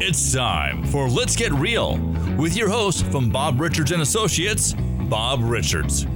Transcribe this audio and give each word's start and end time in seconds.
It's 0.00 0.32
time 0.32 0.84
for 0.84 1.08
Let's 1.08 1.34
Get 1.34 1.50
Real 1.50 1.98
with 2.38 2.56
your 2.56 2.68
host 2.68 3.04
from 3.06 3.30
Bob 3.30 3.60
Richards 3.60 3.90
and 3.90 4.00
Associates, 4.00 4.72
Bob 5.08 5.40
Richards. 5.42 6.06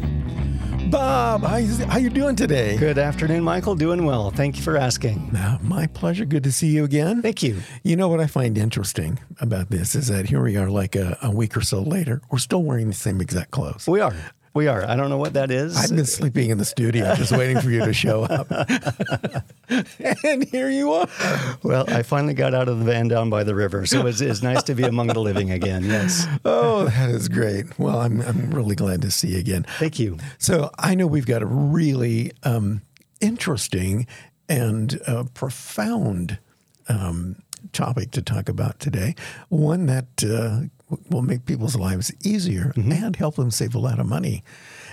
Bob, 0.89 1.43
how 1.43 1.57
you, 1.57 1.75
how 1.87 1.99
you 1.99 2.09
doing 2.09 2.37
today? 2.37 2.77
Good 2.77 2.97
afternoon, 2.97 3.43
Michael. 3.43 3.75
Doing 3.75 4.05
well. 4.05 4.31
Thank 4.31 4.57
you 4.57 4.63
for 4.63 4.77
asking. 4.77 5.37
My 5.63 5.89
pleasure. 5.89 6.25
Good 6.25 6.45
to 6.45 6.53
see 6.53 6.69
you 6.69 6.85
again. 6.85 7.23
Thank 7.23 7.43
you. 7.43 7.61
You 7.83 7.97
know 7.97 8.07
what 8.07 8.21
I 8.21 8.29
find 8.29 8.57
interesting 8.57 9.19
about 9.41 9.71
this 9.71 9.97
is 9.97 10.07
that 10.07 10.27
here 10.27 10.45
we 10.45 10.57
are, 10.57 10.71
like 10.71 10.95
a, 10.95 11.19
a 11.21 11.33
week 11.33 11.57
or 11.57 11.63
so 11.63 11.83
later, 11.83 12.23
we're 12.31 12.39
still 12.39 12.63
wearing 12.63 12.87
the 12.87 12.95
same 12.95 13.21
exact 13.21 13.51
clothes. 13.51 13.89
We 13.89 13.99
are. 13.99 14.15
We 14.55 14.69
are. 14.69 14.85
I 14.85 14.97
don't 14.97 15.09
know 15.09 15.17
what 15.17 15.33
that 15.33 15.51
is. 15.51 15.77
I've 15.77 15.97
been 15.97 16.05
sleeping 16.05 16.51
in 16.51 16.59
the 16.59 16.65
studio, 16.65 17.15
just 17.15 17.33
waiting 17.33 17.59
for 17.61 17.71
you 17.71 17.85
to 17.85 17.95
show 17.95 18.25
up, 18.25 18.51
and 20.25 20.45
here 20.45 20.69
you 20.69 20.93
are. 20.93 21.09
Well, 21.63 21.85
I 21.89 22.03
finally 22.03 22.35
got 22.35 22.53
out 22.53 22.69
of 22.69 22.79
the 22.79 22.85
van 22.85 23.09
down 23.09 23.31
by 23.31 23.45
the 23.45 23.55
river, 23.55 23.87
so 23.87 24.07
it's, 24.07 24.21
it's 24.21 24.43
nice 24.43 24.63
to 24.65 24.75
be 24.75 24.83
among 24.83 25.07
the 25.07 25.21
living 25.21 25.51
again. 25.51 25.85
Yes. 25.85 26.27
Oh, 26.45 26.85
that 26.85 27.09
is 27.09 27.29
great. 27.29 27.79
Well, 27.79 28.01
I'm 28.01 28.21
I'm 28.21 28.51
really 28.51 28.75
glad 28.75 29.01
to 29.03 29.11
see 29.11 29.29
you 29.29 29.39
again. 29.39 29.65
Thank 29.79 29.99
you. 29.99 30.19
So 30.39 30.71
I 30.79 30.95
know 30.95 31.07
we've 31.07 31.27
got 31.27 31.41
a 31.41 31.47
really 31.47 32.33
um, 32.43 32.83
interesting 33.23 34.07
and 34.51 35.01
uh, 35.07 35.25
profound 35.33 36.39
um, 36.89 37.37
topic 37.73 38.11
to 38.11 38.23
talk 38.23 38.51
about 38.51 38.81
today. 38.81 39.15
One 39.49 39.87
that 39.87 40.23
uh, 40.23 40.69
will 41.11 41.23
make 41.23 41.47
people's 41.47 41.77
lives 41.77 42.13
easier 42.25 42.73
and 42.77 43.17
help 43.17 43.37
them 43.37 43.51
save 43.51 43.75
a 43.75 43.79
lot 43.79 43.99
of 43.99 44.07
money. 44.07 44.43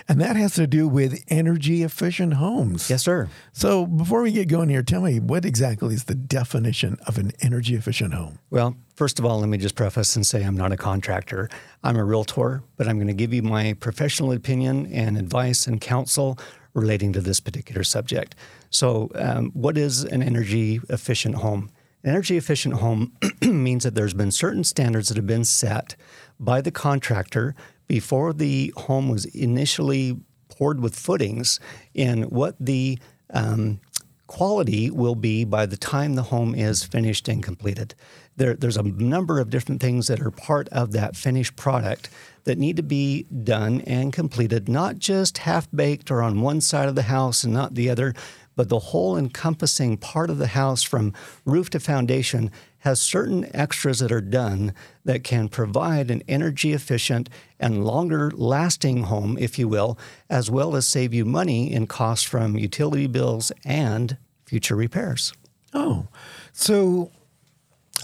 And 0.08 0.20
that 0.20 0.36
has 0.36 0.56
to 0.56 0.66
do 0.66 0.88
with 0.88 1.24
energy 1.28 1.84
efficient 1.84 2.34
homes. 2.34 2.90
Yes, 2.90 3.04
sir. 3.04 3.30
So 3.54 3.86
before 3.86 4.24
we 4.24 4.32
get 4.32 4.48
going 4.48 4.70
here, 4.70 4.82
tell 4.82 5.02
me 5.02 5.20
what 5.20 5.46
exactly 5.46 5.94
is 5.94 6.06
the 6.06 6.16
definition 6.16 6.98
of 7.06 7.18
an 7.18 7.32
energy 7.42 7.76
efficient 7.76 8.14
home? 8.14 8.40
Well, 8.50 8.76
first 8.96 9.20
of 9.20 9.26
all, 9.26 9.40
let 9.40 9.50
me 9.50 9.60
just 9.60 9.76
preface 9.76 10.16
and 10.16 10.26
say 10.26 10.44
I'm 10.44 10.58
not 10.58 10.72
a 10.72 10.78
contractor. 10.78 11.48
I'm 11.84 11.96
a 11.96 12.04
realtor, 12.04 12.64
but 12.76 12.88
I'm 12.88 12.98
going 12.98 13.08
to 13.08 13.14
give 13.14 13.34
you 13.34 13.44
my 13.44 13.74
professional 13.74 14.32
opinion 14.32 14.92
and 14.92 15.18
advice 15.18 15.68
and 15.68 15.80
counsel 15.80 16.40
relating 16.74 17.14
to 17.14 17.22
this 17.22 17.40
particular 17.40 17.84
subject. 17.84 18.36
So, 18.70 19.12
um, 19.16 19.52
what 19.52 19.78
is 19.78 20.04
an 20.04 20.24
energy 20.24 20.80
efficient 20.90 21.36
home? 21.36 21.72
An 22.04 22.12
energy 22.12 22.38
efficient 22.38 22.76
home 22.76 23.14
means 23.42 23.84
that 23.84 23.96
there's 23.96 24.14
been 24.14 24.32
certain 24.32 24.64
standards 24.64 25.10
that 25.10 25.18
have 25.18 25.28
been 25.28 25.46
set 25.46 25.96
by 26.40 26.62
the 26.62 26.72
contractor 26.72 27.56
before 27.88 28.32
the 28.34 28.74
home 28.78 29.10
was 29.10 29.26
initially 29.26 30.18
poured 30.48 30.80
with 30.80 30.96
footings 30.96 31.60
in 31.94 32.24
what 32.24 32.56
the 32.60 33.00
um, 33.34 33.80
quality 34.28 34.92
will 34.92 35.16
be 35.16 35.44
by 35.44 35.66
the 35.66 35.76
time 35.76 36.14
the 36.14 36.24
home 36.24 36.54
is 36.54 36.84
finished 36.84 37.28
and 37.28 37.44
completed. 37.44 37.96
There, 38.38 38.54
there's 38.54 38.78
a 38.78 38.84
number 38.84 39.40
of 39.40 39.50
different 39.50 39.82
things 39.82 40.08
that 40.08 40.22
are 40.22 40.32
part 40.32 40.70
of 40.70 40.92
that 40.92 41.16
finished 41.16 41.56
product 41.56 42.10
that 42.44 42.58
need 42.58 42.78
to 42.78 42.84
be 42.84 43.24
done 43.24 43.82
and 43.82 44.14
completed, 44.14 44.70
not 44.70 45.00
just 45.00 45.40
half 45.40 45.68
baked 45.74 46.12
or 46.12 46.22
on 46.22 46.42
one 46.42 46.62
side 46.62 46.88
of 46.88 46.96
the 46.96 47.04
house 47.04 47.44
and 47.44 47.54
not 47.54 47.74
the 47.74 47.90
other, 47.90 48.14
but 48.60 48.68
the 48.68 48.80
whole 48.80 49.16
encompassing 49.16 49.96
part 49.96 50.30
of 50.30 50.38
the 50.38 50.48
house 50.48 50.84
from 50.84 51.14
roof 51.46 51.70
to 51.70 51.80
foundation 51.80 52.52
has 52.80 53.02
certain 53.02 53.50
extras 53.56 54.00
that 54.00 54.12
are 54.12 54.20
done 54.20 54.74
that 55.06 55.24
can 55.24 55.48
provide 55.48 56.12
an 56.12 56.22
energy 56.28 56.74
efficient 56.74 57.30
and 57.58 57.86
longer 57.86 58.30
lasting 58.32 59.04
home, 59.04 59.38
if 59.40 59.58
you 59.58 59.66
will, 59.70 59.98
as 60.30 60.52
well 60.52 60.76
as 60.76 60.86
save 60.86 61.14
you 61.14 61.24
money 61.24 61.72
in 61.72 61.88
costs 61.88 62.26
from 62.26 62.58
utility 62.58 63.08
bills 63.08 63.50
and 63.64 64.18
future 64.46 64.76
repairs. 64.76 65.32
Oh, 65.74 66.10
so 66.52 67.12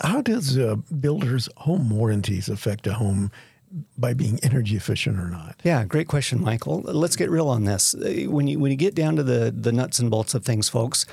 how 0.04 0.22
does 0.22 0.58
uh, 0.58 0.76
builders' 1.02 1.50
home 1.58 1.90
warranties 1.90 2.48
affect 2.48 2.88
a 2.88 2.94
home 2.94 3.30
by 3.98 4.14
being 4.14 4.40
energy 4.44 4.76
efficient 4.76 5.20
or 5.20 5.30
not? 5.30 5.62
Yeah, 5.64 5.84
great 5.86 6.08
question, 6.08 6.42
Michael. 6.42 6.82
Let's 6.82 7.16
get 7.16 7.30
real 7.30 7.48
on 7.48 7.66
this. 7.66 7.96
When 8.00 8.48
you 8.48 8.60
when 8.60 8.72
you 8.72 8.78
get 8.78 8.96
down 8.96 9.16
to 9.16 9.24
the 9.24 9.54
the 9.56 9.72
nuts 9.72 10.00
and 10.00 10.10
bolts 10.10 10.34
of 10.34 10.44
things, 10.46 10.70
folks, 10.70 11.06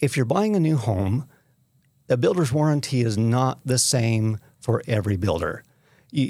if 0.00 0.16
you're 0.16 0.26
buying 0.26 0.54
a 0.56 0.60
new 0.60 0.76
home, 0.76 1.28
a 2.08 2.16
builder's 2.16 2.52
warranty 2.52 3.00
is 3.00 3.16
not 3.16 3.60
the 3.64 3.78
same 3.78 4.38
for 4.60 4.82
every 4.86 5.16
builder. 5.16 5.62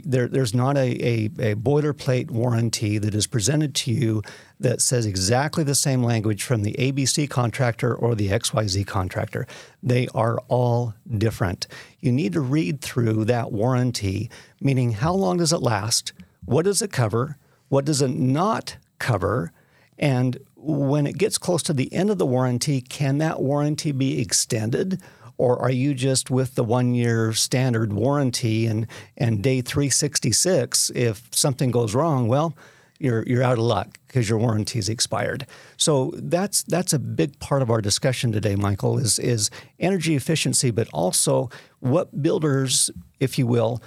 There, 0.05 0.29
there's 0.29 0.55
not 0.55 0.79
a, 0.79 0.81
a, 0.81 1.25
a 1.53 1.55
boilerplate 1.57 2.31
warranty 2.31 2.97
that 2.97 3.15
is 3.15 3.27
presented 3.27 3.75
to 3.77 3.93
you 3.93 4.23
that 4.59 4.81
says 4.81 5.05
exactly 5.05 5.63
the 5.63 5.75
same 5.75 6.03
language 6.03 6.43
from 6.43 6.63
the 6.63 6.73
ABC 6.79 7.29
contractor 7.29 7.95
or 7.95 8.15
the 8.15 8.29
XYZ 8.31 8.87
contractor. 8.87 9.47
They 9.83 10.09
are 10.15 10.39
all 10.49 10.95
different. 11.19 11.67
You 12.01 12.13
need 12.13 12.33
to 12.33 12.41
read 12.41 12.81
through 12.81 13.27
that 13.27 13.53
warranty, 13.53 14.31
meaning 14.61 14.93
how 14.93 15.13
long 15.13 15.37
does 15.37 15.53
it 15.53 15.61
last? 15.61 16.15
What 16.47 16.65
does 16.65 16.81
it 16.81 16.91
cover? 16.91 17.37
What 17.69 17.85
does 17.85 18.01
it 18.01 18.11
not 18.11 18.79
cover? 18.99 19.53
And 19.99 20.39
when 20.57 21.07
it 21.07 21.19
gets 21.19 21.37
close 21.37 21.63
to 21.65 21.75
the 21.75 21.93
end 21.93 22.09
of 22.09 22.19
the 22.19 22.27
warranty, 22.27 22.81
can 22.81 23.19
that 23.19 23.41
warranty 23.41 23.93
be 23.93 24.21
extended? 24.21 25.01
Or 25.37 25.61
are 25.61 25.71
you 25.71 25.95
just 25.95 26.31
with 26.31 26.55
the 26.55 26.65
one 26.65 26.95
year 26.95 27.33
standard 27.33 27.93
warranty 27.93 28.67
and, 28.67 28.87
and 29.17 29.43
day 29.43 29.61
366, 29.61 30.91
if 30.95 31.29
something 31.33 31.71
goes 31.71 31.95
wrong, 31.95 32.29
well, 32.29 32.57
you're, 32.99 33.25
you're 33.25 33.43
out 33.43 33.59
of 33.59 33.65
luck 33.65 33.99
because 34.07 34.29
your 34.29 34.39
warranty's 34.39 34.89
expired. 34.89 35.47
So 35.77 36.13
that's 36.15 36.63
that's 36.63 36.93
a 36.93 36.99
big 36.99 37.39
part 37.41 37.61
of 37.61 37.71
our 37.71 37.81
discussion 37.81 38.31
today, 38.31 38.55
Michael, 38.55 38.99
is 38.99 39.19
is 39.19 39.51
energy 39.81 40.15
efficiency, 40.15 40.71
but 40.71 40.89
also 40.93 41.51
what 41.81 42.23
builders, 42.23 42.91
if 43.19 43.39
you 43.39 43.47
will, 43.47 43.83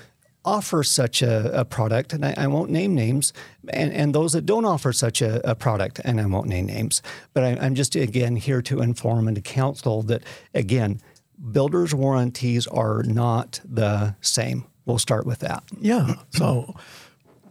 offer 0.48 0.82
such 0.82 1.22
a, 1.22 1.60
a 1.60 1.66
product, 1.66 2.14
and 2.14 2.26
I, 2.26 2.34
I 2.38 2.48
won't 2.48 2.72
name 2.72 2.96
names, 2.96 3.34
and, 3.68 3.92
and 3.92 4.16
those 4.16 4.32
that 4.32 4.46
don't 4.46 4.64
offer 4.64 4.94
such 4.94 5.22
a, 5.22 5.48
a 5.50 5.56
product, 5.56 6.00
and 6.06 6.22
I 6.22 6.26
won't 6.26 6.48
name 6.48 6.68
names, 6.68 7.02
but 7.34 7.44
I, 7.44 7.58
I'm 7.60 7.76
just 7.76 7.96
again 7.96 8.38
here 8.38 8.62
to 8.64 8.82
inform 8.82 9.28
and 9.28 9.36
to 9.36 9.42
counsel 9.42 10.04
that 10.04 10.24
again, 10.54 11.02
builders' 11.52 11.94
warranties 11.94 12.68
are 12.68 13.04
not 13.04 13.62
the 13.64 14.16
same. 14.22 14.66
We'll 14.86 15.00
start 15.00 15.26
with 15.26 15.40
that. 15.40 15.64
Yeah. 15.80 16.16
So 16.32 16.76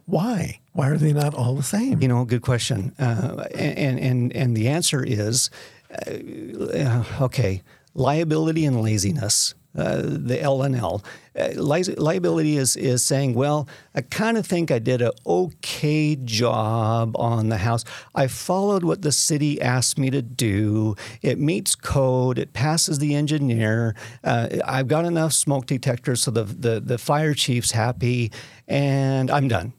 why? 0.05 0.59
Why 0.73 0.89
are 0.89 0.97
they 0.97 1.13
not 1.13 1.33
all 1.33 1.55
the 1.55 1.63
same? 1.63 2.01
You 2.01 2.07
know, 2.07 2.25
good 2.25 2.41
question. 2.41 2.93
Uh, 2.97 3.45
and 3.53 3.99
and 3.99 4.33
and 4.33 4.57
the 4.57 4.69
answer 4.69 5.03
is, 5.03 5.49
uh, 5.91 7.03
okay, 7.21 7.61
liability 7.93 8.65
and 8.65 8.81
laziness. 8.81 9.53
Uh, 9.77 10.01
the 10.03 10.41
L 10.41 10.63
and 10.63 10.75
L. 10.75 11.03
Uh, 11.37 11.49
li- 11.55 11.83
liability 11.83 12.57
is 12.57 12.75
is 12.75 13.03
saying, 13.03 13.33
well, 13.33 13.67
I 13.93 14.01
kind 14.01 14.37
of 14.37 14.45
think 14.45 14.71
I 14.71 14.79
did 14.79 15.01
an 15.01 15.11
okay 15.25 16.15
job 16.15 17.15
on 17.17 17.49
the 17.49 17.57
house. 17.57 17.85
I 18.15 18.27
followed 18.27 18.83
what 18.83 19.01
the 19.03 19.11
city 19.11 19.61
asked 19.61 19.97
me 19.97 20.09
to 20.09 20.21
do. 20.21 20.95
It 21.21 21.39
meets 21.39 21.75
code. 21.75 22.39
It 22.39 22.53
passes 22.53 22.99
the 22.99 23.15
engineer. 23.15 23.95
Uh, 24.23 24.47
I've 24.65 24.87
got 24.87 25.05
enough 25.05 25.33
smoke 25.33 25.67
detectors 25.67 26.23
so 26.23 26.31
the, 26.31 26.43
the 26.43 26.79
the 26.79 26.97
fire 26.97 27.33
chief's 27.33 27.71
happy, 27.71 28.31
and 28.67 29.29
I'm 29.29 29.47
done 29.47 29.73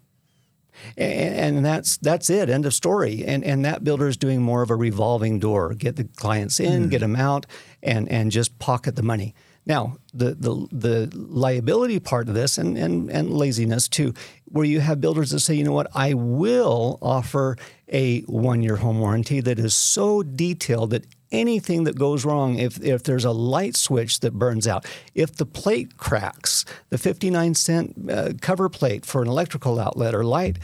and, 0.96 1.56
and 1.56 1.64
that's 1.64 1.96
that's 1.98 2.30
it. 2.30 2.48
End 2.48 2.66
of 2.66 2.74
story. 2.74 3.24
And 3.24 3.44
and 3.44 3.64
that 3.64 3.84
builder 3.84 4.08
is 4.08 4.16
doing 4.16 4.42
more 4.42 4.62
of 4.62 4.70
a 4.70 4.76
revolving 4.76 5.38
door. 5.38 5.74
Get 5.74 5.96
the 5.96 6.04
clients 6.04 6.60
in, 6.60 6.88
get 6.88 7.00
them 7.00 7.16
out, 7.16 7.46
and 7.82 8.08
and 8.08 8.30
just 8.30 8.58
pocket 8.58 8.96
the 8.96 9.02
money. 9.02 9.34
Now 9.68 9.98
the 10.14 10.34
the 10.34 10.66
the 10.72 11.12
liability 11.14 12.00
part 12.00 12.28
of 12.28 12.34
this 12.34 12.58
and 12.58 12.76
and 12.78 13.10
and 13.10 13.30
laziness 13.30 13.86
too, 13.86 14.14
where 14.46 14.64
you 14.64 14.80
have 14.80 15.00
builders 15.00 15.30
that 15.30 15.40
say, 15.40 15.54
you 15.54 15.64
know 15.64 15.72
what, 15.72 15.88
I 15.94 16.14
will 16.14 16.98
offer 17.02 17.56
a 17.88 18.22
one 18.22 18.62
year 18.62 18.76
home 18.76 18.98
warranty 18.98 19.40
that 19.40 19.58
is 19.58 19.74
so 19.74 20.22
detailed 20.22 20.90
that 20.90 21.04
anything 21.30 21.84
that 21.84 21.98
goes 21.98 22.24
wrong, 22.24 22.58
if, 22.58 22.82
if 22.82 23.02
there's 23.02 23.24
a 23.24 23.30
light 23.30 23.76
switch 23.76 24.20
that 24.20 24.32
burns 24.32 24.66
out, 24.66 24.86
if 25.14 25.36
the 25.36 25.46
plate 25.46 25.96
cracks, 25.96 26.64
the 26.88 26.98
59 26.98 27.54
cent 27.54 28.10
uh, 28.10 28.32
cover 28.40 28.68
plate 28.68 29.04
for 29.04 29.22
an 29.22 29.28
electrical 29.28 29.78
outlet 29.78 30.14
or 30.14 30.24
light, 30.24 30.58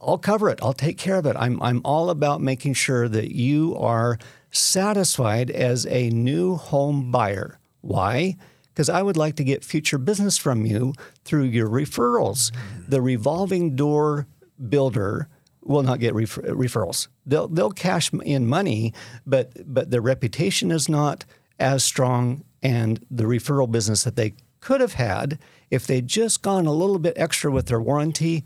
I'll 0.00 0.18
cover 0.18 0.48
it. 0.48 0.60
I'll 0.62 0.72
take 0.72 0.98
care 0.98 1.16
of 1.16 1.26
it. 1.26 1.36
I'm, 1.36 1.60
I'm 1.62 1.80
all 1.84 2.10
about 2.10 2.40
making 2.40 2.74
sure 2.74 3.08
that 3.08 3.34
you 3.34 3.76
are 3.76 4.18
satisfied 4.50 5.50
as 5.50 5.86
a 5.86 6.10
new 6.10 6.56
home 6.56 7.10
buyer. 7.10 7.58
Why? 7.88 8.36
Because 8.68 8.88
I 8.88 9.02
would 9.02 9.16
like 9.16 9.36
to 9.36 9.44
get 9.44 9.64
future 9.64 9.98
business 9.98 10.36
from 10.36 10.66
you 10.66 10.92
through 11.24 11.44
your 11.44 11.68
referrals. 11.68 12.50
Mm-hmm. 12.50 12.90
The 12.90 13.00
revolving 13.02 13.76
door 13.76 14.26
builder 14.68 15.28
will 15.62 15.82
not 15.82 15.98
get 15.98 16.14
refer- 16.14 16.42
referrals. 16.42 17.08
They'll 17.24 17.48
they'll 17.48 17.70
cash 17.70 18.12
in 18.24 18.46
money, 18.46 18.92
but 19.26 19.52
but 19.72 19.90
their 19.90 20.02
reputation 20.02 20.70
is 20.70 20.88
not 20.88 21.24
as 21.58 21.82
strong, 21.82 22.44
and 22.62 23.04
the 23.10 23.24
referral 23.24 23.70
business 23.70 24.04
that 24.04 24.16
they 24.16 24.34
could 24.60 24.80
have 24.80 24.94
had 24.94 25.38
if 25.70 25.86
they'd 25.86 26.06
just 26.06 26.42
gone 26.42 26.66
a 26.66 26.72
little 26.72 26.98
bit 26.98 27.14
extra 27.16 27.50
with 27.50 27.66
their 27.66 27.80
warranty 27.80 28.44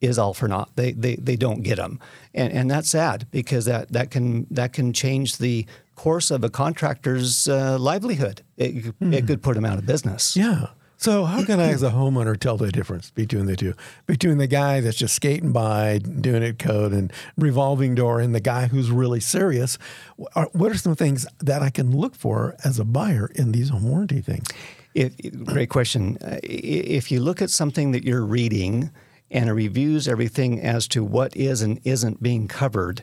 is 0.00 0.18
all 0.18 0.34
for 0.34 0.48
naught. 0.48 0.70
They 0.76 0.92
they 0.92 1.16
they 1.16 1.36
don't 1.36 1.62
get 1.62 1.76
them, 1.76 2.00
and 2.34 2.52
and 2.52 2.70
that's 2.70 2.90
sad 2.90 3.26
because 3.30 3.66
that 3.66 3.92
that 3.92 4.10
can 4.10 4.46
that 4.50 4.72
can 4.72 4.92
change 4.92 5.36
the 5.38 5.66
course 5.94 6.30
of 6.30 6.44
a 6.44 6.50
contractor's 6.50 7.48
uh, 7.48 7.78
livelihood. 7.78 8.42
It, 8.56 8.94
it 9.00 9.26
could 9.26 9.42
put 9.42 9.54
them 9.54 9.64
out 9.64 9.78
of 9.78 9.86
business. 9.86 10.36
Yeah. 10.36 10.68
So 10.96 11.24
how 11.24 11.44
can 11.44 11.58
I, 11.58 11.70
as 11.70 11.82
a 11.82 11.90
homeowner, 11.90 12.38
tell 12.38 12.56
the 12.56 12.70
difference 12.70 13.10
between 13.10 13.46
the 13.46 13.56
two? 13.56 13.74
Between 14.06 14.38
the 14.38 14.46
guy 14.46 14.80
that's 14.80 14.96
just 14.96 15.16
skating 15.16 15.50
by, 15.50 15.98
doing 15.98 16.44
it 16.44 16.60
code 16.60 16.92
and 16.92 17.12
revolving 17.36 17.96
door, 17.96 18.20
and 18.20 18.32
the 18.32 18.40
guy 18.40 18.68
who's 18.68 18.88
really 18.88 19.18
serious. 19.18 19.78
What 20.16 20.70
are 20.70 20.76
some 20.76 20.94
things 20.94 21.26
that 21.40 21.60
I 21.60 21.70
can 21.70 21.90
look 21.90 22.14
for 22.14 22.54
as 22.64 22.78
a 22.78 22.84
buyer 22.84 23.32
in 23.34 23.50
these 23.50 23.70
home 23.70 23.88
warranty 23.88 24.20
things? 24.20 24.46
If, 24.94 25.16
great 25.44 25.70
question. 25.70 26.18
Uh, 26.22 26.38
If 26.44 27.10
you 27.10 27.18
look 27.18 27.42
at 27.42 27.50
something 27.50 27.90
that 27.90 28.04
you're 28.04 28.24
reading 28.24 28.92
and 29.28 29.48
it 29.48 29.54
reviews 29.54 30.06
everything 30.06 30.60
as 30.60 30.86
to 30.88 31.02
what 31.02 31.36
is 31.36 31.62
and 31.62 31.80
isn't 31.82 32.22
being 32.22 32.46
covered, 32.46 33.00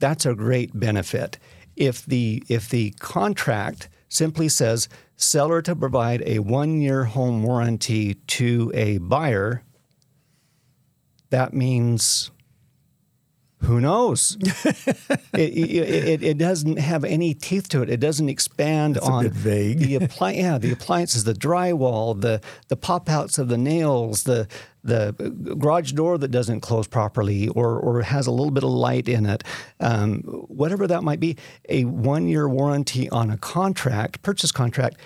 that's 0.00 0.26
a 0.26 0.34
great 0.34 0.78
benefit. 0.80 1.38
If 1.76 2.04
the 2.04 2.42
if 2.48 2.68
the 2.68 2.92
contract 2.92 3.88
simply 4.08 4.48
says 4.48 4.88
seller 5.16 5.62
to 5.62 5.76
provide 5.76 6.22
a 6.26 6.38
one 6.38 6.80
year 6.80 7.04
home 7.04 7.42
warranty 7.42 8.14
to 8.14 8.70
a 8.74 8.98
buyer, 8.98 9.62
that 11.30 11.52
means 11.52 12.30
who 13.66 13.80
knows? 13.80 14.36
it, 14.40 15.26
it, 15.34 16.22
it, 16.22 16.38
doesn't 16.38 16.78
have 16.78 17.04
any 17.04 17.34
teeth 17.34 17.68
to 17.70 17.82
it. 17.82 17.90
It 17.90 18.00
doesn't 18.00 18.28
expand 18.28 18.96
a 18.96 19.02
on 19.02 19.28
vague. 19.28 19.80
the 19.80 19.98
appli- 19.98 20.36
yeah, 20.36 20.58
the 20.58 20.72
appliances, 20.72 21.24
the 21.24 21.34
drywall, 21.34 22.20
the 22.20 22.40
the 22.68 22.76
pop 22.76 23.08
outs 23.08 23.38
of 23.38 23.48
the 23.48 23.58
nails, 23.58 24.22
the 24.22 24.48
the 24.84 25.12
garage 25.58 25.92
door 25.92 26.16
that 26.16 26.28
doesn't 26.28 26.60
close 26.60 26.86
properly 26.86 27.48
or 27.48 27.78
or 27.78 28.02
has 28.02 28.26
a 28.26 28.30
little 28.30 28.52
bit 28.52 28.62
of 28.62 28.70
light 28.70 29.08
in 29.08 29.26
it, 29.26 29.42
um, 29.80 30.20
whatever 30.48 30.86
that 30.86 31.02
might 31.02 31.20
be. 31.20 31.36
A 31.68 31.84
one 31.84 32.28
year 32.28 32.48
warranty 32.48 33.08
on 33.10 33.30
a 33.30 33.36
contract, 33.36 34.22
purchase 34.22 34.52
contract, 34.52 34.96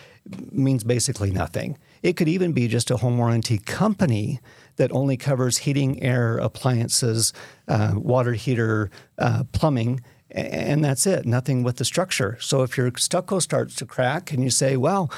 means 0.52 0.84
basically 0.84 1.30
nothing. 1.30 1.78
It 2.02 2.16
could 2.16 2.28
even 2.28 2.52
be 2.52 2.68
just 2.68 2.90
a 2.90 2.98
home 2.98 3.18
warranty 3.18 3.58
company 3.58 4.40
that 4.80 4.90
only 4.92 5.18
covers 5.18 5.58
heating, 5.58 6.02
air, 6.02 6.38
appliances, 6.38 7.34
uh, 7.68 7.92
water 7.94 8.32
heater, 8.32 8.90
uh, 9.18 9.44
plumbing, 9.52 10.00
and 10.30 10.82
that's 10.82 11.06
it. 11.06 11.26
Nothing 11.26 11.62
with 11.62 11.76
the 11.76 11.84
structure. 11.84 12.38
So 12.40 12.62
if 12.62 12.78
your 12.78 12.90
stucco 12.96 13.40
starts 13.40 13.74
to 13.76 13.84
crack 13.84 14.32
and 14.32 14.42
you 14.42 14.48
say, 14.48 14.78
"Well, 14.78 15.12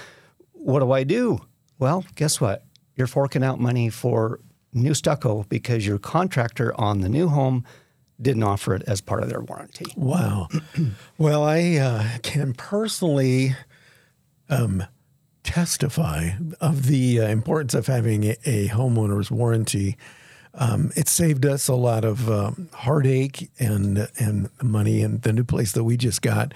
what 0.53 0.81
do 0.81 0.91
I 0.91 1.05
do?" 1.05 1.43
Well, 1.79 2.05
guess 2.17 2.41
what? 2.41 2.65
You're 2.97 3.07
forking 3.07 3.45
out 3.45 3.61
money 3.61 3.89
for 3.89 4.41
new 4.73 4.95
stucco 4.95 5.45
because 5.49 5.87
your 5.87 6.01
contractor 6.01 6.75
on 6.81 7.01
the 7.01 7.09
new 7.09 7.29
home 7.29 7.65
didn't 8.21 8.43
offer 8.43 8.75
it 8.75 8.83
as 8.89 9.01
part 9.01 9.23
of 9.23 9.29
their 9.29 9.43
warranty. 9.43 9.87
Wow. 9.97 10.49
well, 11.19 11.45
I 11.45 11.77
uh, 11.77 12.19
can 12.25 12.53
personally 12.53 13.55
um, 14.49 14.83
testify 15.43 16.31
of 16.61 16.87
the 16.87 17.21
uh, 17.21 17.29
importance 17.29 17.75
of 17.75 17.87
having 17.87 18.25
a, 18.45 18.69
homeowner's 18.69 19.31
warranty. 19.31 19.97
Um, 20.55 20.93
it 20.97 21.09
saved 21.09 21.47
us 21.47 21.69
a 21.69 21.75
lot 21.75 22.05
of 22.05 22.31
um, 22.31 22.69
heartache 22.73 23.51
and 23.59 24.09
and 24.19 24.51
money. 24.63 25.03
And 25.03 25.23
the 25.23 25.33
new 25.33 25.45
place 25.45 25.73
that 25.73 25.85
we 25.85 25.97
just 25.97 26.21
got, 26.21 26.53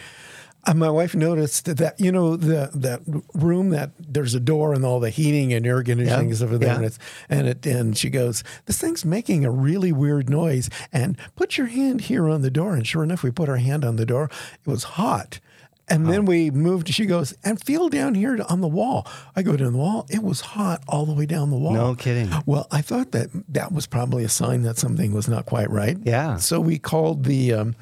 uh, 0.66 0.74
my 0.74 0.90
wife 0.90 1.14
noticed 1.14 1.64
that 1.76 1.98
you 1.98 2.12
know 2.12 2.36
the 2.36 2.70
that 2.74 3.00
room 3.34 3.70
that 3.70 3.92
there's 3.98 4.34
a 4.34 4.40
door 4.40 4.74
and 4.74 4.84
all 4.84 5.00
the 5.00 5.10
heating 5.10 5.52
and 5.52 5.66
air 5.66 5.82
conditioning 5.82 6.30
is 6.30 6.42
over 6.42 6.58
there, 6.58 6.70
yeah. 6.70 6.76
and 6.76 6.84
it's 6.84 6.98
and 7.28 7.48
it 7.48 7.66
and 7.66 7.96
she 7.96 8.10
goes, 8.10 8.44
this 8.66 8.78
thing's 8.78 9.04
making 9.04 9.44
a 9.44 9.50
really 9.50 9.92
weird 9.92 10.28
noise. 10.28 10.68
And 10.92 11.16
put 11.36 11.56
your 11.56 11.68
hand 11.68 12.02
here 12.02 12.28
on 12.28 12.42
the 12.42 12.50
door. 12.50 12.74
And 12.74 12.86
sure 12.86 13.04
enough, 13.04 13.22
we 13.22 13.30
put 13.30 13.48
our 13.48 13.56
hand 13.56 13.84
on 13.84 13.96
the 13.96 14.06
door. 14.06 14.30
It 14.64 14.70
was 14.70 14.84
hot. 14.84 15.40
And 15.88 16.06
then 16.06 16.24
we 16.24 16.50
moved. 16.50 16.92
She 16.92 17.06
goes 17.06 17.32
and 17.44 17.62
feel 17.62 17.88
down 17.88 18.14
here 18.16 18.36
on 18.48 18.60
the 18.60 18.68
wall. 18.68 19.06
I 19.36 19.42
go 19.42 19.56
down 19.56 19.72
the 19.72 19.78
wall. 19.78 20.06
It 20.08 20.22
was 20.22 20.40
hot 20.40 20.82
all 20.88 21.06
the 21.06 21.14
way 21.14 21.26
down 21.26 21.50
the 21.50 21.56
wall. 21.56 21.74
No 21.74 21.94
kidding. 21.94 22.28
Well, 22.44 22.66
I 22.72 22.80
thought 22.82 23.12
that 23.12 23.28
that 23.48 23.70
was 23.70 23.86
probably 23.86 24.24
a 24.24 24.28
sign 24.28 24.62
that 24.62 24.78
something 24.78 25.12
was 25.12 25.28
not 25.28 25.46
quite 25.46 25.70
right. 25.70 25.96
Yeah. 26.02 26.38
So 26.38 26.60
we 26.60 26.78
called 26.78 27.24
the 27.24 27.52
um, 27.52 27.76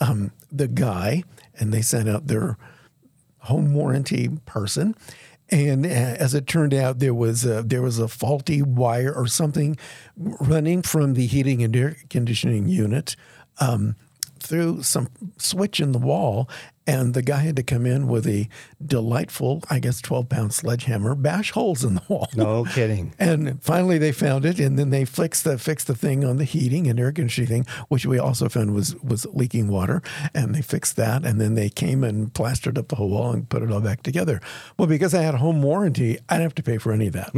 um, 0.00 0.32
the 0.52 0.68
guy, 0.68 1.24
and 1.58 1.72
they 1.72 1.80
sent 1.80 2.08
out 2.10 2.26
their 2.26 2.58
home 3.38 3.72
warranty 3.72 4.28
person. 4.44 4.94
And 5.48 5.86
uh, 5.86 5.88
as 5.88 6.34
it 6.34 6.46
turned 6.46 6.74
out, 6.74 6.98
there 6.98 7.14
was 7.14 7.44
a, 7.44 7.62
there 7.62 7.82
was 7.82 7.98
a 7.98 8.08
faulty 8.08 8.62
wire 8.62 9.14
or 9.14 9.26
something 9.28 9.76
running 10.16 10.82
from 10.82 11.14
the 11.14 11.26
heating 11.26 11.62
and 11.62 11.74
air 11.74 11.96
conditioning 12.10 12.68
unit 12.68 13.14
um, 13.60 13.94
through 14.40 14.82
some 14.82 15.08
switch 15.38 15.78
in 15.80 15.92
the 15.92 15.98
wall. 15.98 16.48
And 16.86 17.14
the 17.14 17.22
guy 17.22 17.38
had 17.38 17.56
to 17.56 17.62
come 17.62 17.84
in 17.86 18.06
with 18.06 18.26
a 18.26 18.48
delightful, 18.84 19.62
I 19.68 19.78
guess, 19.80 20.00
12 20.00 20.28
pound 20.28 20.54
sledgehammer, 20.54 21.14
bash 21.14 21.50
holes 21.50 21.84
in 21.84 21.94
the 21.96 22.02
wall. 22.08 22.28
No 22.36 22.64
kidding. 22.64 23.12
And 23.18 23.60
finally, 23.62 23.98
they 23.98 24.12
found 24.12 24.44
it, 24.44 24.60
and 24.60 24.78
then 24.78 24.90
they 24.90 25.04
fixed 25.04 25.44
the 25.44 25.58
fixed 25.58 25.86
the 25.88 25.94
thing 25.94 26.24
on 26.24 26.36
the 26.36 26.44
heating 26.44 26.86
and 26.86 26.98
air 27.00 27.12
conditioning 27.12 27.66
which 27.88 28.06
we 28.06 28.18
also 28.18 28.48
found 28.48 28.74
was 28.74 28.94
was 29.02 29.26
leaking 29.32 29.68
water. 29.68 30.02
And 30.34 30.54
they 30.54 30.62
fixed 30.62 30.96
that, 30.96 31.24
and 31.24 31.40
then 31.40 31.54
they 31.54 31.68
came 31.68 32.04
and 32.04 32.32
plastered 32.32 32.78
up 32.78 32.88
the 32.88 32.96
whole 32.96 33.10
wall 33.10 33.32
and 33.32 33.48
put 33.48 33.62
it 33.62 33.70
all 33.72 33.80
back 33.80 34.02
together. 34.02 34.40
Well, 34.78 34.88
because 34.88 35.14
I 35.14 35.22
had 35.22 35.34
a 35.34 35.38
home 35.38 35.62
warranty, 35.62 36.18
I 36.28 36.34
didn't 36.34 36.42
have 36.44 36.54
to 36.56 36.62
pay 36.62 36.78
for 36.78 36.92
any 36.92 37.08
of 37.08 37.12
that. 37.14 37.32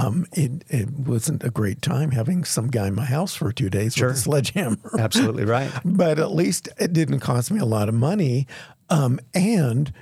Um, 0.00 0.26
it 0.32 0.64
it 0.68 0.90
wasn't 0.92 1.42
a 1.42 1.50
great 1.50 1.82
time 1.82 2.12
having 2.12 2.44
some 2.44 2.68
guy 2.68 2.86
in 2.86 2.94
my 2.94 3.04
house 3.04 3.34
for 3.34 3.50
two 3.50 3.68
days 3.68 3.94
Sure. 3.94 4.08
with 4.08 4.18
a 4.18 4.20
sledgehammer. 4.20 4.78
Absolutely 4.96 5.44
right. 5.44 5.72
but 5.84 6.20
at 6.20 6.30
least 6.30 6.68
it 6.78 6.92
didn't 6.92 7.18
cost 7.18 7.50
me 7.50 7.58
a 7.58 7.64
lot 7.64 7.88
of 7.88 7.96
money. 7.96 8.46
Um, 8.90 9.20
and 9.34 9.92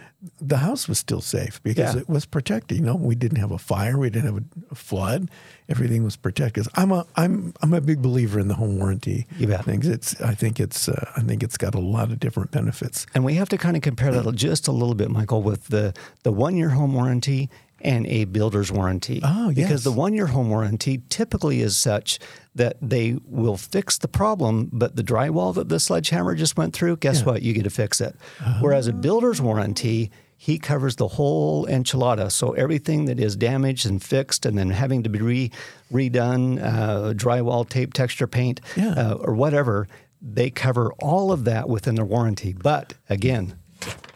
the 0.41 0.59
house 0.59 0.88
was 0.88 0.99
still 0.99 1.21
safe 1.21 1.62
because 1.62 1.94
Yeah. 1.94 2.00
it 2.00 2.09
was 2.09 2.25
protected. 2.27 2.79
You 2.79 2.85
know, 2.85 2.97
we 2.97 3.15
didn't 3.15 3.38
have 3.38 3.50
a 3.53 3.59
fire, 3.59 3.99
we 3.99 4.11
didn't 4.11 4.35
have 4.35 4.43
a, 4.71 4.75
flood. 4.75 5.31
Everything 5.69 6.05
was 6.05 6.17
protected. 6.17 6.67
I'm 6.75 6.93
a 6.93 7.05
I'm 7.17 7.53
I'm 7.62 7.73
a 7.75 7.81
big 7.81 8.00
believer 8.03 8.38
in 8.41 8.49
the 8.49 8.55
home 8.55 8.79
warranty 8.79 9.27
things. 9.65 9.87
It's 9.88 10.21
I 10.21 10.35
think 10.35 10.61
it's 10.61 10.88
uh, 10.88 11.11
I 11.17 11.21
think 11.23 11.43
it's 11.43 11.56
got 11.56 11.75
a 11.75 11.81
lot 11.81 12.11
of 12.12 12.21
different 12.21 12.50
benefits. 12.50 13.06
And 13.15 13.25
we 13.25 13.35
have 13.35 13.49
to 13.50 13.59
kind 13.59 13.77
of 13.77 13.83
compare 13.83 14.12
that 14.12 14.35
just 14.35 14.69
a 14.69 14.73
little 14.73 14.94
bit, 14.94 15.11
Michael, 15.11 15.43
with 15.43 15.67
the, 15.69 15.93
the 16.23 16.33
one 16.33 16.56
year 16.56 16.71
home 16.71 16.94
warranty 16.94 17.49
and 17.81 18.06
a 18.06 18.25
builder's 18.25 18.73
warranty. 18.73 19.20
Oh, 19.23 19.50
yes. 19.50 19.55
Because 19.69 19.84
the 19.84 19.93
one 19.93 20.14
year 20.14 20.26
home 20.28 20.49
warranty 20.49 21.02
typically 21.08 21.61
is 21.61 21.76
such 21.76 22.19
that 22.55 22.76
they 22.81 23.19
will 23.26 23.56
fix 23.58 23.99
the 23.99 24.08
problem, 24.08 24.70
but 24.73 24.96
the 24.96 25.02
drywall 25.05 25.55
that 25.55 25.69
the 25.69 25.78
sledgehammer 25.78 26.34
just 26.34 26.56
went 26.56 26.73
through, 26.75 26.96
guess 26.96 27.25
what? 27.25 27.43
You 27.43 27.52
get 27.52 27.64
to 27.64 27.70
fix 27.70 28.00
it. 28.00 28.17
Whereas 28.61 28.87
a 28.87 28.93
builder's 28.94 29.43
warranty, 29.43 30.11
he 30.38 30.58
covers 30.58 30.96
the 30.96 31.08
whole 31.08 31.66
enchilada. 31.66 32.30
So 32.33 32.52
everything 32.52 33.04
that 33.06 33.21
is 33.21 33.37
damaged 33.37 33.85
and 33.87 34.02
fixed 34.02 34.47
and 34.47 34.56
then 34.56 34.71
having 34.71 35.02
to 35.02 35.09
be 35.11 35.18
re, 35.21 35.50
redone, 35.92 36.62
uh, 36.62 37.12
drywall, 37.14 37.68
tape, 37.68 37.92
texture 37.92 38.26
paint, 38.26 38.61
Yeah. 38.76 38.90
uh, 38.92 39.14
or 39.14 39.35
whatever, 39.35 39.87
they 40.21 40.50
cover 40.50 40.92
all 40.99 41.33
of 41.33 41.45
that 41.45 41.68
within 41.68 41.95
their 41.95 42.04
warranty. 42.04 42.52
But 42.54 42.95
again, 43.09 43.59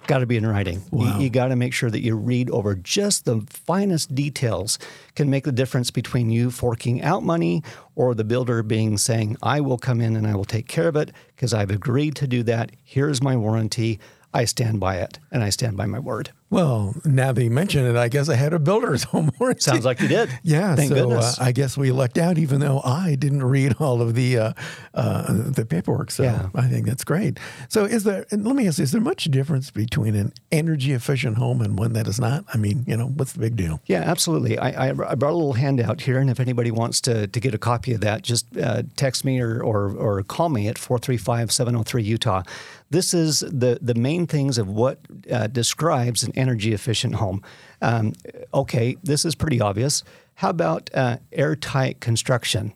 got 0.06 0.18
to 0.18 0.26
be 0.26 0.36
in 0.36 0.44
writing. 0.46 0.82
You, 1.20 1.30
got 1.30 1.48
to 1.48 1.56
make 1.56 1.72
sure 1.72 1.88
that 1.88 2.00
you 2.00 2.16
read 2.16 2.50
over 2.50 2.74
just 2.74 3.26
the 3.26 3.42
finest 3.48 4.12
details 4.12 4.76
can 5.14 5.30
make 5.30 5.44
the 5.44 5.52
difference 5.52 5.92
between 5.92 6.30
you 6.30 6.50
forking 6.50 7.00
out 7.02 7.22
money 7.22 7.62
or 7.94 8.14
the 8.14 8.24
builder 8.24 8.64
being 8.64 8.98
saying, 8.98 9.36
I 9.40 9.60
will 9.60 9.78
come 9.78 10.00
in 10.00 10.16
and 10.16 10.26
I 10.26 10.34
will 10.34 10.44
take 10.44 10.66
care 10.66 10.88
of 10.88 10.96
it 10.96 11.12
because 11.36 11.54
I've 11.54 11.70
agreed 11.70 12.16
to 12.16 12.26
do 12.26 12.42
that. 12.42 12.72
Here's 12.82 13.22
my 13.22 13.36
warranty. 13.36 14.00
I 14.34 14.46
stand 14.46 14.80
by 14.80 14.96
it 14.96 15.20
and 15.30 15.44
I 15.44 15.50
stand 15.50 15.76
by 15.76 15.86
my 15.86 16.00
word. 16.00 16.30
Well, 16.50 16.96
now 17.04 17.30
that 17.30 17.42
you 17.44 17.50
mention 17.50 17.86
it, 17.86 17.96
I 17.96 18.08
guess 18.08 18.28
I 18.28 18.34
had 18.34 18.52
a 18.52 18.58
builder's 18.58 19.04
home 19.12 19.30
warranty. 19.38 19.62
Sounds 19.62 19.84
like 19.84 20.00
you 20.00 20.08
did. 20.08 20.30
Yeah, 20.42 20.74
Thank 20.74 20.88
so 20.88 20.94
goodness. 20.96 21.38
Uh, 21.38 21.44
I 21.44 21.52
guess 21.52 21.78
we 21.78 21.92
lucked 21.92 22.18
out, 22.18 22.38
even 22.38 22.58
though 22.58 22.80
I 22.84 23.14
didn't 23.14 23.44
read 23.44 23.76
all 23.78 24.02
of 24.02 24.14
the 24.14 24.36
uh, 24.38 24.52
uh, 24.92 25.32
the 25.32 25.64
paperwork. 25.64 26.10
So 26.10 26.24
Yeah. 26.24 26.48
I 26.54 26.66
think 26.66 26.86
that's 26.86 27.04
great. 27.04 27.38
So, 27.68 27.84
is 27.84 28.02
there? 28.02 28.26
and 28.32 28.44
Let 28.44 28.56
me 28.56 28.66
ask: 28.66 28.78
you, 28.78 28.82
Is 28.82 28.90
there 28.90 29.00
much 29.00 29.24
difference 29.24 29.70
between 29.70 30.16
an 30.16 30.32
energy 30.50 30.92
efficient 30.92 31.38
home 31.38 31.60
and 31.60 31.78
one 31.78 31.92
that 31.92 32.08
is 32.08 32.18
not? 32.18 32.44
I 32.52 32.56
mean, 32.56 32.84
you 32.86 32.96
know, 32.96 33.06
what's 33.06 33.32
the 33.32 33.40
big 33.40 33.54
deal? 33.54 33.80
Yeah, 33.86 34.00
absolutely. 34.00 34.58
I, 34.58 34.88
I, 34.88 34.90
I 34.90 35.14
brought 35.14 35.32
a 35.32 35.36
little 35.36 35.52
handout 35.52 36.00
here, 36.00 36.18
and 36.18 36.28
if 36.28 36.40
anybody 36.40 36.72
wants 36.72 37.00
to, 37.02 37.28
to 37.28 37.40
get 37.40 37.54
a 37.54 37.58
copy 37.58 37.92
of 37.94 38.00
that, 38.00 38.22
just 38.22 38.46
uh, 38.56 38.82
text 38.96 39.24
me 39.24 39.40
or, 39.40 39.62
or, 39.62 39.94
or 39.96 40.22
call 40.24 40.48
me 40.48 40.66
at 40.66 40.78
435 40.78 41.52
703 41.52 42.02
Utah. 42.02 42.42
This 42.90 43.14
is 43.14 43.40
the, 43.40 43.78
the 43.80 43.94
main 43.94 44.26
things 44.26 44.58
of 44.58 44.68
what 44.68 44.98
uh, 45.30 45.46
describes 45.46 46.24
an 46.24 46.32
energy 46.40 46.72
efficient 46.72 47.16
home. 47.16 47.42
Um, 47.82 48.12
okay, 48.52 48.96
this 49.02 49.24
is 49.24 49.34
pretty 49.34 49.60
obvious. 49.60 50.02
How 50.34 50.50
about 50.50 50.90
uh, 50.94 51.18
airtight 51.32 52.00
construction? 52.00 52.72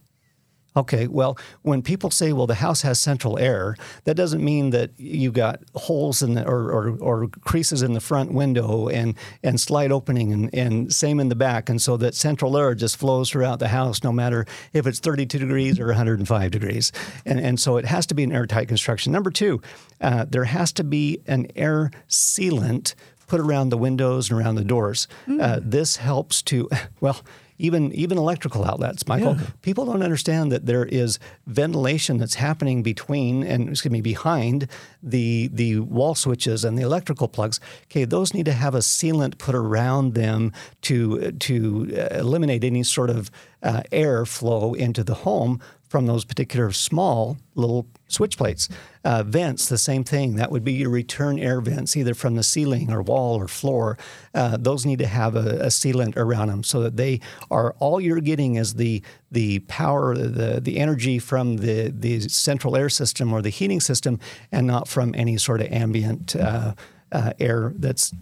Okay, 0.76 1.06
well, 1.06 1.38
when 1.62 1.83
people 1.83 2.11
say, 2.11 2.33
well, 2.33 2.49
the 2.49 2.56
house 2.56 2.83
has 2.83 2.99
central 2.99 3.38
air, 3.38 3.76
that 4.04 4.16
doesn't 4.16 4.44
mean 4.44 4.71
that 4.71 4.90
you've 4.97 5.33
got 5.33 5.61
holes 5.76 6.21
in 6.21 6.35
the, 6.35 6.44
or, 6.44 6.73
or, 6.73 6.99
or 6.99 7.28
creases 7.28 7.80
in 7.80 7.92
the 7.92 8.00
front 8.00 8.33
window 8.33 8.88
and, 8.88 9.14
and 9.44 9.61
slide 9.61 9.92
opening 9.92 10.33
and, 10.33 10.52
and 10.52 10.92
same 10.92 11.21
in 11.21 11.28
the 11.28 11.37
back. 11.37 11.68
And 11.68 11.80
so 11.80 11.97
that 11.99 12.16
central 12.16 12.56
air 12.56 12.75
just 12.75 12.97
flows 12.97 13.30
throughout 13.30 13.61
the 13.61 13.68
house, 13.68 14.02
no 14.02 14.11
matter 14.11 14.47
if 14.73 14.85
it's 14.85 14.99
32 14.99 15.38
degrees 15.38 15.78
or 15.78 15.87
105 15.87 16.50
degrees. 16.50 16.90
And, 17.25 17.38
and 17.38 17.61
so 17.61 17.76
it 17.76 17.85
has 17.85 18.04
to 18.06 18.14
be 18.14 18.25
an 18.25 18.33
airtight 18.33 18.66
construction. 18.66 19.12
Number 19.12 19.30
two, 19.30 19.62
uh, 20.00 20.25
there 20.28 20.44
has 20.44 20.73
to 20.73 20.83
be 20.83 21.21
an 21.28 21.47
air 21.54 21.92
sealant 22.09 22.94
put 23.26 23.40
around 23.40 23.71
the 23.71 23.78
windows 23.78 24.31
and 24.31 24.40
around 24.40 24.57
the 24.57 24.64
doors. 24.64 25.09
Mm. 25.26 25.43
Uh, 25.43 25.61
this 25.62 25.97
helps 25.97 26.43
to, 26.43 26.69
well, 27.00 27.21
even 27.59 27.93
even 27.93 28.19
electrical 28.19 28.64
outlets, 28.64 29.07
Michael. 29.07 29.37
Yeah. 29.37 29.47
People 29.62 29.87
don't 29.87 30.02
understand 30.02 30.50
that 30.50 30.66
there 30.66 30.85
is 30.85 31.19
ventilation 31.47 32.19
that's 32.19 32.35
happening 32.35 32.83
between 32.83 33.45
and 33.45 33.69
excuse 33.69 33.93
me 33.93 34.00
behind 34.00 34.69
the 35.02 35.49
the 35.52 35.78
wall 35.81 36.14
switches 36.14 36.64
and 36.64 36.76
the 36.76 36.83
electrical 36.83 37.28
plugs. 37.28 37.61
Okay, 37.85 38.04
those 38.04 38.35
need 38.35 38.47
to 38.47 38.52
have 38.52 38.75
a 38.75 38.78
sealant 38.78 39.38
put 39.38 39.54
around 39.54 40.14
them 40.14 40.52
to 40.83 41.33
to 41.33 41.97
uh, 41.97 42.19
eliminate 42.19 42.64
any 42.64 42.83
sort 42.83 43.11
of 43.11 43.31
uh, 43.62 43.83
air 43.93 44.26
flow 44.26 44.75
into 44.75 45.04
the 45.04 45.14
home 45.14 45.61
from 45.95 46.07
those 46.07 46.25
particular 46.25 46.73
small 46.73 47.37
little 47.55 47.87
switch 48.09 48.37
plates. 48.37 48.69
Uh, 49.05 49.23
vents, 49.23 49.69
the 49.69 49.79
same 49.79 50.03
thing. 50.03 50.35
That 50.35 50.51
would 50.51 50.65
be 50.65 50.73
your 50.73 50.91
return 50.91 51.39
air 51.39 51.61
vents, 51.61 51.97
either 51.97 52.15
from 52.15 52.35
the 52.35 52.43
ceiling 52.43 52.91
or 52.93 53.01
wall 53.01 53.37
or 53.37 53.47
floor. 53.47 53.97
Uh, 54.35 54.57
those 54.57 54.85
need 54.85 54.99
to 54.99 55.07
have 55.07 55.37
a, 55.37 55.61
a, 55.61 55.67
sealant 55.67 56.17
around 56.17 56.49
them 56.49 56.65
so 56.65 56.81
that 56.81 56.97
they 56.97 57.21
are 57.49 57.77
all 57.79 58.01
you're 58.01 58.21
getting 58.21 58.57
is 58.57 58.75
the 58.75 59.05
the 59.31 59.61
power, 59.69 60.17
the 60.17 60.61
the 60.61 60.79
energy 60.79 61.21
from 61.21 61.59
the 61.59 61.93
the 61.97 62.23
central 62.23 62.77
air 62.77 62.89
system 62.89 63.33
or 63.33 63.41
the 63.41 63.51
heating 63.51 63.81
system, 63.81 64.19
and 64.51 64.67
not 64.67 64.89
from 64.89 65.15
any 65.15 65.37
sort 65.37 65.61
of 65.61 65.69
ambient. 65.69 66.35
Uh, 66.35 66.75
uh 67.13 67.33
air 67.39 67.73
that's 67.77 68.13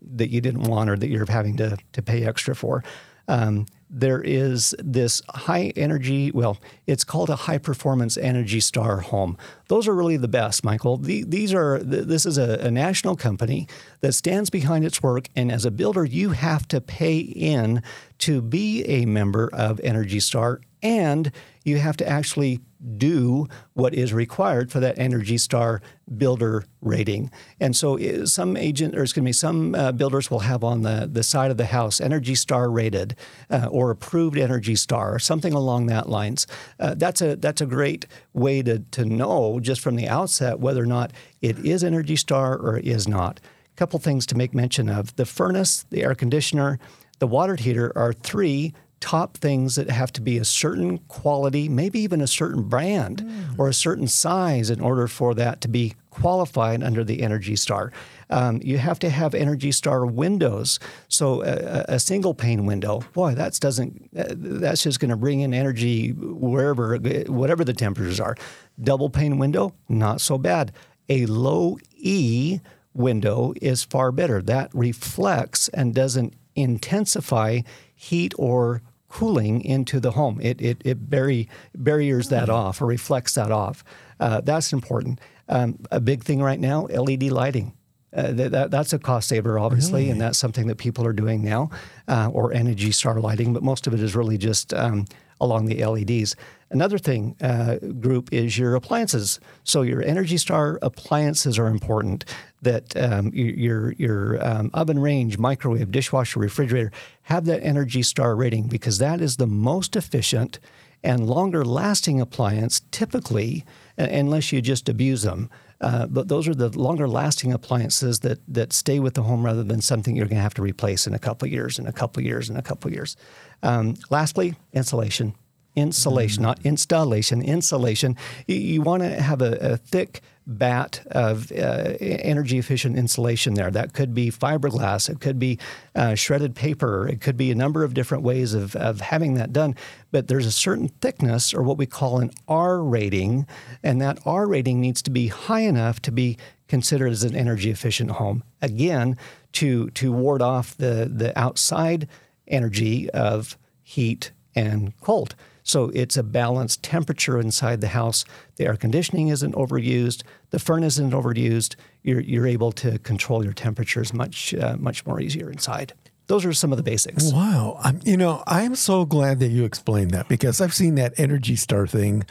that 0.00 0.30
you 0.30 0.40
didn't 0.40 0.62
want 0.62 0.88
or 0.88 0.96
that 0.96 1.08
you're 1.08 1.26
having 1.28 1.58
to, 1.58 1.76
to 1.92 2.00
pay 2.00 2.24
extra 2.24 2.54
for. 2.54 2.82
Um, 3.26 3.66
there 3.90 4.20
is 4.20 4.74
this 4.78 5.22
high 5.30 5.72
energy, 5.76 6.30
well, 6.30 6.58
it's 6.86 7.04
called 7.04 7.30
a 7.30 7.36
high 7.36 7.58
performance 7.58 8.16
Energy 8.16 8.60
Star 8.60 9.00
home. 9.00 9.36
Those 9.68 9.88
are 9.88 9.94
really 9.94 10.16
the 10.16 10.28
best, 10.28 10.64
Michael. 10.64 10.96
These 10.98 11.54
are, 11.54 11.78
this 11.78 12.26
is 12.26 12.38
a, 12.38 12.58
a, 12.60 12.70
national 12.70 13.16
company 13.16 13.66
that 14.00 14.12
stands 14.12 14.50
behind 14.50 14.84
its 14.84 15.02
work. 15.02 15.28
And 15.34 15.50
as 15.50 15.64
a 15.64 15.70
builder, 15.70 16.04
you 16.04 16.30
have 16.30 16.68
to 16.68 16.80
pay 16.80 17.18
in 17.18 17.82
to 18.18 18.42
be 18.42 18.84
a 18.84 19.06
member 19.06 19.48
of 19.52 19.80
Energy 19.80 20.20
Star 20.20 20.60
and 20.82 21.32
you 21.64 21.78
have 21.78 21.96
to 21.98 22.08
actually 22.08 22.60
do 22.96 23.46
what 23.74 23.94
is 23.94 24.12
required 24.12 24.70
for 24.70 24.80
that 24.80 24.98
Energy 24.98 25.38
Star 25.38 25.80
builder 26.16 26.64
rating. 26.80 27.30
And 27.60 27.76
so 27.76 27.96
eh, 27.96 28.24
some 28.24 28.56
agent, 28.56 28.96
or 28.96 29.02
excuse 29.02 29.22
me, 29.22 29.32
some 29.32 29.74
uh, 29.74 29.92
builders 29.92 30.30
will 30.30 30.40
have 30.40 30.64
on 30.64 30.82
the, 30.82 31.08
the 31.10 31.22
side 31.22 31.50
of 31.50 31.56
the 31.56 31.66
house 31.66 32.00
Energy 32.00 32.34
Star 32.34 32.70
rated 32.70 33.16
uh, 33.50 33.68
or 33.70 33.90
approved 33.90 34.38
Energy 34.38 34.76
Star 34.76 35.14
or 35.14 35.18
something 35.18 35.52
along 35.52 35.86
that 35.86 36.08
lines. 36.08 36.46
Uh, 36.78 36.94
that's 36.94 37.20
a 37.20 37.36
that's 37.36 37.60
a 37.60 37.66
great 37.66 38.06
way 38.32 38.62
to 38.62 38.78
to 38.78 39.04
know 39.04 39.60
just 39.60 39.80
from 39.80 39.96
the 39.96 40.08
outset 40.08 40.60
whether 40.60 40.82
or 40.82 40.86
not 40.86 41.12
it 41.40 41.58
is 41.64 41.82
Energy 41.82 42.16
Star 42.16 42.56
or 42.56 42.78
is 42.78 43.08
not. 43.08 43.40
A 43.74 43.76
couple 43.76 43.98
things 43.98 44.26
to 44.26 44.36
make 44.36 44.54
mention 44.54 44.88
of: 44.88 45.14
the 45.16 45.26
furnace, 45.26 45.84
the 45.90 46.02
air 46.02 46.14
conditioner, 46.14 46.78
the 47.18 47.26
water 47.26 47.56
heater 47.56 47.92
are 47.96 48.12
three 48.12 48.72
top 49.00 49.36
things 49.36 49.76
that 49.76 49.90
have 49.90 50.12
to 50.12 50.20
be 50.20 50.38
a 50.38 50.44
certain 50.44 50.98
quality, 51.08 51.68
maybe 51.68 52.00
even 52.00 52.20
a 52.20 52.26
certain 52.26 52.62
brand 52.62 53.22
mm. 53.22 53.58
or 53.58 53.68
a 53.68 53.74
certain 53.74 54.08
size 54.08 54.70
in 54.70 54.80
order 54.80 55.06
for 55.06 55.34
that 55.34 55.60
to 55.60 55.68
be 55.68 55.94
qualified 56.10 56.82
under 56.82 57.04
the 57.04 57.22
Energy 57.22 57.54
Star. 57.54 57.92
Um, 58.30 58.60
you 58.62 58.78
have 58.78 58.98
to 59.00 59.10
have 59.10 59.34
Energy 59.34 59.72
Star 59.72 60.04
windows. 60.04 60.80
So 61.08 61.42
a, 61.42 61.84
a 61.94 62.00
single 62.00 62.34
pane 62.34 62.66
window, 62.66 63.02
boy, 63.12 63.34
that 63.34 63.58
doesn't. 63.60 64.10
That's 64.12 64.82
just 64.82 65.00
going 65.00 65.10
to 65.10 65.16
bring 65.16 65.40
in 65.40 65.54
energy 65.54 66.10
wherever, 66.10 66.96
whatever 66.96 67.64
the 67.64 67.72
temperatures 67.72 68.20
are. 68.20 68.36
Double 68.80 69.10
pane 69.10 69.38
window, 69.38 69.74
not 69.88 70.20
so 70.20 70.38
bad. 70.38 70.72
A 71.08 71.26
low 71.26 71.78
E 71.96 72.60
window 72.92 73.54
is 73.62 73.84
far 73.84 74.12
better. 74.12 74.42
That 74.42 74.70
reflects 74.74 75.68
and 75.68 75.94
doesn't 75.94 76.34
intensify 76.54 77.60
heat 77.94 78.34
or 78.36 78.82
cooling 79.08 79.62
into 79.64 80.00
the 80.00 80.12
home. 80.12 80.40
It, 80.40 80.60
it, 80.60 80.82
it 80.84 81.10
barri- 81.10 81.48
barriers 81.74 82.28
that 82.28 82.48
off 82.48 82.80
or 82.80 82.86
reflects 82.86 83.34
that 83.34 83.50
off. 83.50 83.82
Uh, 84.20 84.40
that's 84.40 84.72
important. 84.72 85.20
Um, 85.48 85.78
a 85.90 86.00
big 86.00 86.24
thing 86.24 86.42
right 86.42 86.60
now 86.60 86.82
LED 86.86 87.24
lighting. 87.24 87.74
Uh, 88.14 88.32
that, 88.32 88.70
that's 88.70 88.92
a 88.92 88.98
cost 88.98 89.28
saver, 89.28 89.58
obviously, 89.58 90.02
really? 90.02 90.10
and 90.10 90.20
that's 90.20 90.38
something 90.38 90.66
that 90.66 90.76
people 90.76 91.06
are 91.06 91.12
doing 91.12 91.44
now, 91.44 91.70
uh, 92.08 92.30
or 92.32 92.54
Energy 92.54 92.90
Star 92.90 93.20
lighting, 93.20 93.52
but 93.52 93.62
most 93.62 93.86
of 93.86 93.92
it 93.92 94.00
is 94.00 94.16
really 94.16 94.38
just 94.38 94.72
um, 94.72 95.04
along 95.40 95.66
the 95.66 95.84
LEDs. 95.84 96.36
Another 96.70 96.98
thing 96.98 97.34
uh, 97.40 97.76
group 98.00 98.32
is 98.32 98.58
your 98.58 98.74
appliances. 98.74 99.40
So 99.64 99.82
your 99.82 100.02
Energy 100.02 100.36
Star 100.36 100.78
appliances 100.82 101.58
are 101.58 101.68
important. 101.68 102.24
That 102.60 102.96
um, 102.96 103.30
your 103.32 103.92
your 103.92 104.44
um, 104.44 104.70
oven 104.74 104.98
range, 104.98 105.38
microwave, 105.38 105.92
dishwasher, 105.92 106.40
refrigerator 106.40 106.90
have 107.22 107.44
that 107.44 107.62
Energy 107.62 108.02
Star 108.02 108.34
rating 108.34 108.66
because 108.66 108.98
that 108.98 109.20
is 109.20 109.36
the 109.36 109.46
most 109.46 109.94
efficient 109.94 110.58
and 111.04 111.28
longer 111.28 111.64
lasting 111.64 112.20
appliance 112.20 112.82
typically, 112.90 113.64
unless 113.96 114.52
you 114.52 114.60
just 114.60 114.88
abuse 114.88 115.22
them. 115.22 115.48
Uh, 115.80 116.06
but 116.06 116.28
those 116.28 116.48
are 116.48 116.54
the 116.54 116.68
longer 116.76 117.06
lasting 117.06 117.52
appliances 117.52 118.20
that 118.20 118.40
that 118.48 118.72
stay 118.72 118.98
with 118.98 119.14
the 119.14 119.22
home 119.22 119.44
rather 119.44 119.62
than 119.62 119.80
something 119.80 120.16
you're 120.16 120.26
going 120.26 120.36
to 120.36 120.42
have 120.42 120.54
to 120.54 120.62
replace 120.62 121.06
in 121.06 121.14
a 121.14 121.18
couple 121.18 121.46
years, 121.46 121.78
in 121.78 121.86
a 121.86 121.92
couple 121.92 122.22
years, 122.22 122.50
in 122.50 122.56
a 122.56 122.62
couple 122.62 122.90
years. 122.90 123.16
Um, 123.62 123.94
lastly, 124.10 124.56
insulation 124.72 125.34
insulation, 125.78 126.42
not 126.42 126.58
installation, 126.64 127.42
insulation. 127.42 128.16
You, 128.46 128.56
you 128.56 128.82
want 128.82 129.02
to 129.02 129.20
have 129.20 129.42
a, 129.42 129.72
a, 129.72 129.76
thick 129.76 130.20
batt 130.46 131.06
of 131.10 131.52
uh, 131.52 131.94
energy 132.00 132.58
efficient 132.58 132.96
insulation 132.96 133.54
there. 133.54 133.70
That 133.70 133.92
could 133.92 134.14
be 134.14 134.30
fiberglass, 134.30 135.08
it 135.10 135.20
could 135.20 135.38
be 135.38 135.58
uh, 135.94 136.14
shredded 136.14 136.54
paper, 136.54 137.06
it 137.06 137.20
could 137.20 137.36
be 137.36 137.50
a 137.50 137.54
number 137.54 137.84
of 137.84 137.94
different 137.94 138.24
ways 138.24 138.54
of, 138.54 138.74
of 138.76 139.00
having 139.00 139.34
that 139.34 139.52
done. 139.52 139.74
But 140.10 140.28
there's 140.28 140.46
a 140.46 140.52
certain 140.52 140.88
thickness 140.88 141.52
or 141.52 141.62
what 141.62 141.76
we 141.76 141.86
call 141.86 142.18
an 142.18 142.30
R 142.48 142.82
rating, 142.82 143.46
and 143.82 144.00
that 144.00 144.18
R 144.24 144.46
rating 144.46 144.80
needs 144.80 145.02
to 145.02 145.10
be 145.10 145.28
high 145.28 145.60
enough 145.60 146.00
to 146.02 146.12
be 146.12 146.38
considered 146.66 147.10
as 147.10 147.24
an 147.24 147.36
energy 147.36 147.70
efficient 147.70 148.12
home. 148.12 148.42
Again, 148.62 149.16
to, 149.52 149.90
to 149.90 150.12
ward 150.12 150.42
off 150.42 150.76
the, 150.76 151.10
the 151.12 151.38
outside 151.38 152.08
energy 152.46 153.10
of 153.10 153.56
heat 153.82 154.32
and 154.54 154.98
cold. 155.00 155.34
So 155.68 155.90
it's 155.92 156.16
a 156.16 156.22
balanced 156.22 156.82
temperature 156.82 157.38
inside 157.38 157.82
the 157.82 157.88
house. 157.88 158.24
The 158.56 158.64
air 158.64 158.76
conditioning 158.76 159.28
isn't 159.28 159.54
overused. 159.54 160.22
The 160.48 160.58
furnace 160.58 160.94
isn't 160.94 161.12
overused. 161.12 161.76
You're, 162.02 162.20
you're 162.20 162.46
able 162.46 162.72
to 162.72 162.98
control 163.00 163.44
your 163.44 163.52
temperatures 163.52 164.14
much, 164.14 164.54
uh, 164.54 164.78
much 164.78 165.04
more 165.04 165.20
easier 165.20 165.50
inside 165.50 165.92
those 166.28 166.44
are 166.44 166.52
some 166.52 166.72
of 166.72 166.76
the 166.76 166.82
basics. 166.82 167.32
Wow. 167.32 167.78
I'm, 167.82 168.00
you 168.04 168.16
know, 168.16 168.42
I'm 168.46 168.74
so 168.74 169.06
glad 169.06 169.40
that 169.40 169.48
you 169.48 169.64
explained 169.64 170.10
that 170.10 170.28
because 170.28 170.60
I've 170.60 170.74
seen 170.74 170.94
that 170.96 171.14
Energy 171.18 171.56
Star 171.56 171.86
thing 171.86 172.24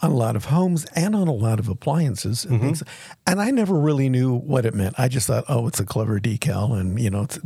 on 0.00 0.10
a 0.10 0.14
lot 0.14 0.36
of 0.36 0.46
homes 0.46 0.86
and 0.96 1.14
on 1.14 1.28
a 1.28 1.34
lot 1.34 1.60
of 1.60 1.68
appliances 1.68 2.46
and 2.46 2.54
mm-hmm. 2.54 2.64
things. 2.64 2.82
And 3.26 3.42
I 3.42 3.50
never 3.50 3.78
really 3.78 4.08
knew 4.08 4.34
what 4.34 4.64
it 4.64 4.72
meant. 4.72 4.98
I 4.98 5.08
just 5.08 5.26
thought, 5.26 5.44
oh, 5.50 5.66
it's 5.68 5.78
a 5.78 5.84
clever 5.84 6.18
decal 6.18 6.80
and, 6.80 6.98
you 6.98 7.10
know, 7.10 7.24
it's, 7.24 7.38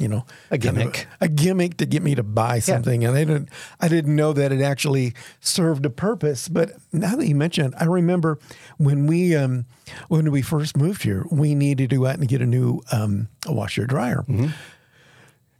you 0.00 0.08
know, 0.08 0.26
a 0.50 0.58
gimmick. 0.58 0.92
Kind 0.92 1.06
of 1.06 1.22
a, 1.22 1.24
a, 1.26 1.28
gimmick 1.28 1.76
to 1.76 1.86
get 1.86 2.02
me 2.02 2.16
to 2.16 2.24
buy 2.24 2.58
something. 2.58 3.02
Yeah. 3.02 3.10
And 3.10 3.16
I 3.16 3.24
didn't, 3.24 3.48
I 3.80 3.86
didn't 3.86 4.16
know 4.16 4.32
that 4.32 4.50
it 4.50 4.60
actually 4.60 5.14
served 5.38 5.86
a 5.86 5.90
purpose. 5.90 6.48
But 6.48 6.72
now 6.92 7.14
that 7.14 7.28
you 7.28 7.36
mentioned 7.36 7.74
it, 7.74 7.80
I 7.80 7.84
remember 7.84 8.40
when 8.78 9.06
we, 9.06 9.36
um, 9.36 9.66
when 10.08 10.32
we 10.32 10.42
first 10.42 10.76
moved 10.76 11.04
here, 11.04 11.26
we 11.30 11.54
needed 11.54 11.90
to 11.90 11.96
go 11.98 12.06
out 12.06 12.16
and 12.18 12.26
get 12.26 12.42
a 12.42 12.46
new 12.46 12.82
um, 12.90 13.28
washer 13.46 13.86
dryer. 13.86 14.24
Mm-hmm 14.28 14.48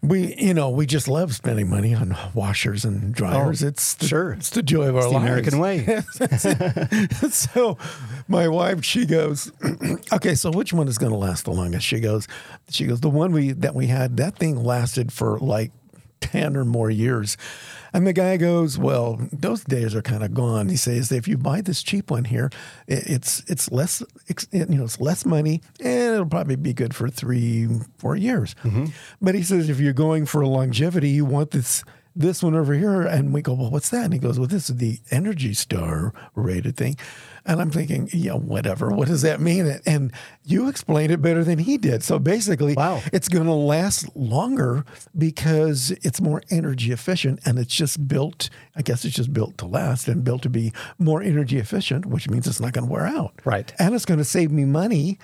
we, 0.09 0.35
you 0.37 0.55
know, 0.55 0.71
we 0.71 0.87
just 0.87 1.09
love 1.09 1.35
spending 1.35 1.69
money 1.69 1.95
on 1.95 2.17
washers 2.35 2.85
and 2.85 3.15
dryers. 3.15 3.63
Oh, 3.63 3.69
it's 3.69 3.95
the, 3.95 4.07
sure, 4.07 4.33
it's 4.33 4.51
the 4.51 4.63
joy 4.63 4.89
of 4.89 4.97
it's 4.97 5.07
our 5.07 5.11
the 5.11 5.17
lives. 5.19 5.27
American 5.27 5.59
way. 5.59 7.09
so, 7.31 7.79
my 8.29 8.49
wife, 8.49 8.85
she 8.85 9.07
goes, 9.07 9.53
okay, 10.13 10.35
so 10.35 10.51
which 10.51 10.73
one 10.73 10.89
is 10.89 10.99
going 10.99 11.13
to 11.13 11.19
last 11.19 11.45
the 11.45 11.53
longest? 11.53 11.87
She 11.87 12.01
goes, 12.01 12.29
she 12.69 12.87
goes, 12.87 13.01
the 13.01 13.11
one 13.11 13.33
we 13.33 13.53
that 13.53 13.75
we 13.75 13.87
had, 13.87 14.17
that 14.19 14.37
thing 14.37 14.63
lasted 14.63 15.13
for 15.13 15.39
like 15.39 15.73
10 16.21 16.57
or 16.57 16.65
more 16.65 16.91
years. 16.91 17.37
And 17.95 18.07
the 18.07 18.13
guy 18.13 18.37
goes, 18.37 18.77
"Well, 18.77 19.21
those 19.33 19.63
days 19.63 19.95
are 19.95 20.03
kind 20.03 20.25
of 20.25 20.35
gone." 20.35 20.69
He 20.69 20.77
says, 20.77 21.13
"If 21.13 21.29
you 21.29 21.39
buy 21.39 21.61
this 21.61 21.83
cheap 21.83 22.11
one 22.11 22.25
here, 22.25 22.51
it's 22.89 23.45
it's 23.47 23.71
less 23.71 24.03
you 24.51 24.67
know 24.67 24.85
it's 24.85 25.01
less 25.01 25.25
money, 25.25 25.63
and 25.81 26.15
it'll 26.15 26.27
probably 26.27 26.57
be 26.57 26.75
good 26.75 26.95
for 26.95 27.09
three 27.09 27.69
four 27.99 28.17
years." 28.17 28.57
Mm-hmm. 28.65 28.87
But 29.23 29.37
he 29.37 29.43
says, 29.43 29.71
if 29.71 29.79
you're 29.79 29.93
going 29.93 30.27
for 30.27 30.45
longevity, 30.45 31.11
you 31.11 31.25
want 31.25 31.53
this 31.53 31.85
this 32.17 32.43
one 32.43 32.55
over 32.55 32.75
here. 32.75 33.03
And 33.03 33.33
we 33.33 33.43
go, 33.43 33.55
well, 33.55 33.71
what's 33.71 33.91
that? 33.91 34.05
And 34.05 34.13
he 34.13 34.19
goes, 34.21 34.39
well, 34.39 34.49
this 34.49 34.71
is 34.71 34.77
the 34.77 35.01
Energy 35.11 35.53
Star 35.55 36.13
rated 36.35 36.77
thing. 36.77 36.97
And 37.47 37.61
I'm 37.61 37.71
thinking, 37.71 38.09
yeah, 38.13 38.33
whatever. 38.35 38.89
What 38.91 39.09
does 39.09 39.21
that 39.23 39.39
mean? 39.41 39.79
And 39.85 40.13
you 40.45 40.69
explained 40.69 41.13
it 41.13 41.21
better 41.21 41.45
than 41.45 41.59
he 41.59 41.77
did. 41.77 42.03
So 42.03 42.19
basically, 42.19 42.75
Wow. 42.75 43.03
it's 43.13 43.29
going 43.29 43.45
to 43.47 43.53
last 43.53 44.15
longer 44.17 44.85
because 45.19 45.91
it's 46.03 46.21
more 46.21 46.43
energy 46.51 46.91
efficient 46.93 47.41
and 47.45 47.59
it's 47.59 47.75
just 47.75 48.09
built, 48.09 48.49
I 48.77 48.83
guess 48.83 49.05
it's 49.05 49.15
just 49.15 49.33
built 49.33 49.59
to 49.59 49.67
last 49.67 50.09
and 50.09 50.25
built 50.25 50.41
to 50.43 50.49
be 50.49 50.73
more 50.99 51.23
energy 51.23 51.59
efficient, 51.59 52.07
which 52.07 52.31
means 52.31 52.47
it's 52.47 52.61
not 52.61 52.73
going 52.73 52.87
to 52.87 52.93
wear 52.93 53.07
out. 53.07 53.35
Right. 53.45 53.75
And 53.79 53.95
it's 53.95 54.07
going 54.07 54.19
to 54.19 54.25
save 54.25 54.51
me 54.51 54.65
money 54.65 55.19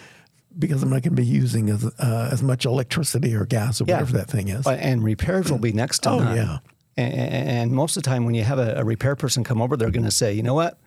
because 0.59 0.83
I'm 0.83 0.91
not 0.91 1.03
going 1.03 1.15
to 1.17 1.23
be 1.23 1.25
using 1.27 1.71
as, 1.71 1.85
uh, 1.87 2.29
as 2.33 2.43
much 2.43 2.67
electricity 2.67 3.35
or 3.35 3.47
gas 3.47 3.81
or 3.81 3.85
whatever 3.85 4.13
that 4.19 4.29
thing 4.29 4.49
is. 4.49 4.67
Uh, 4.67 4.71
And 4.73 5.03
repairs 5.03 5.51
will 5.51 5.59
be 5.59 5.73
next 5.73 6.01
to 6.01 6.11
Oh, 6.11 6.19
none. 6.19 6.37
yeah. 6.37 6.59
And, 7.01 7.49
and 7.49 7.73
most 7.73 7.97
of 7.97 8.03
the 8.03 8.09
time, 8.09 8.25
when 8.25 8.35
you 8.35 8.45
have 8.45 8.59
a, 8.59 8.75
a 8.77 8.85
repair 8.85 9.17
person 9.17 9.45
come 9.45 9.61
over, 9.63 9.77
they're 9.77 9.91
going 9.91 10.05
to 10.05 10.11
say, 10.11 10.33
you 10.33 10.43
know 10.43 10.55
what? 10.55 10.79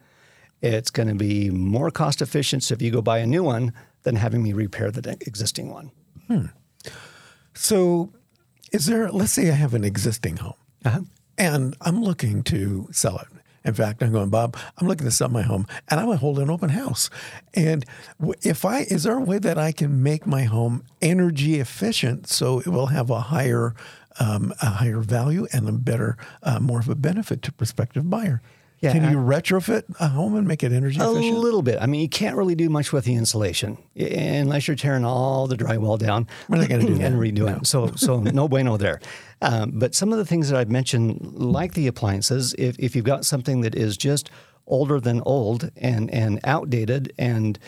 It's 0.62 0.90
going 0.92 1.10
to 1.10 1.16
be 1.16 1.50
more 1.50 1.92
cost 1.92 2.22
efficient 2.22 2.70
if 2.72 2.82
you 2.82 2.92
go 2.92 3.02
buy 3.02 3.18
a 3.20 3.26
new 3.26 3.44
one 3.44 3.74
than 4.04 4.16
having 4.16 4.42
me 4.44 4.54
repair 4.54 4.92
the 4.92 5.18
existing 5.22 5.70
one. 5.72 5.92
So, 7.54 8.12
is 8.72 8.86
there, 8.88 9.12
let's 9.12 9.34
say 9.34 9.50
I 9.50 9.54
have 9.54 9.74
an 9.74 9.84
existing 9.84 10.38
home 10.38 10.56
Uh-huh. 10.86 11.02
and 11.38 11.76
I'm 11.82 12.02
looking 12.04 12.44
to 12.44 12.88
sell 12.92 13.18
it. 13.20 13.28
In 13.66 13.74
fact, 13.74 14.04
I'm 14.04 14.12
going, 14.12 14.30
Bob, 14.30 14.58
I'm 14.78 14.88
looking 14.88 15.06
to 15.06 15.12
sell 15.12 15.30
my 15.30 15.44
home 15.44 15.66
and 15.90 16.00
I'm 16.00 16.08
going 16.08 16.18
to 16.18 16.22
hold 16.22 16.40
an 16.40 16.50
open 16.50 16.70
house. 16.70 17.10
And 17.54 17.86
if 18.42 18.66
I, 18.66 18.80
is 18.82 19.04
there 19.04 19.18
a 19.18 19.22
way 19.24 19.40
that 19.40 19.58
I 19.58 19.72
can 19.72 20.04
make 20.04 20.26
my 20.28 20.44
home 20.44 20.84
energy 21.02 21.60
efficient 21.62 22.28
so 22.28 22.60
it 22.60 22.68
will 22.68 22.88
have 22.88 23.10
a 23.10 23.22
higher, 23.22 23.74
um, 24.20 24.54
a 24.62 24.68
higher 24.68 25.00
value 25.00 25.48
and 25.54 25.68
a 25.68 25.72
better, 25.72 26.18
uh, 26.44 26.60
more 26.60 26.80
of 26.80 26.90
a 26.90 26.96
benefit 26.96 27.42
to 27.44 27.52
prospective 27.52 28.10
buyer? 28.10 28.42
Yeah, 28.80 28.92
can 28.92 29.10
you 29.14 29.18
I- 29.18 29.40
retrofit 29.40 29.84
a 30.02 30.10
home 30.10 30.36
and 30.36 30.46
make 30.46 30.62
it 30.62 30.74
energy 30.74 31.00
A 31.00 31.10
efficient? 31.10 31.38
A 31.38 31.40
little 31.40 31.62
bit. 31.62 31.78
I 31.82 31.86
mean, 31.86 32.02
you 32.02 32.10
can't 32.10 32.36
really 32.36 32.54
do 32.56 32.70
much 32.70 32.92
with 32.92 33.06
the 33.06 33.16
insulation 33.16 33.78
unless 33.96 34.68
you're 34.68 34.76
tearing 34.76 35.06
all 35.06 35.48
the 35.48 35.56
drywall 35.56 35.98
down. 35.98 36.28
We're 36.50 36.58
not 36.58 36.68
gonna 36.68 36.86
do 36.86 36.96
that. 36.96 37.06
and 37.06 37.16
redoing. 37.16 37.62
it. 37.62 37.68
So, 37.68 37.92
so 37.96 38.20
no 38.22 38.50
bueno 38.50 38.76
there. 38.76 39.00
Um, 39.42 39.72
but 39.76 39.96
some 39.96 40.12
of 40.12 40.18
the 40.18 40.26
things 40.26 40.50
that 40.50 40.60
I've 40.60 40.70
mentioned, 40.70 41.22
like 41.34 41.76
the 41.76 41.88
appliances, 41.88 42.54
if, 42.58 42.76
if 42.78 42.94
you've 42.94 43.06
got 43.06 43.24
something 43.24 43.62
that 43.62 43.74
is 43.74 43.96
just 43.96 44.30
older 44.68 45.00
than 45.00 45.22
old 45.22 45.72
and 45.78 46.10
and 46.12 46.40
outdated 46.44 47.14
and 47.18 47.60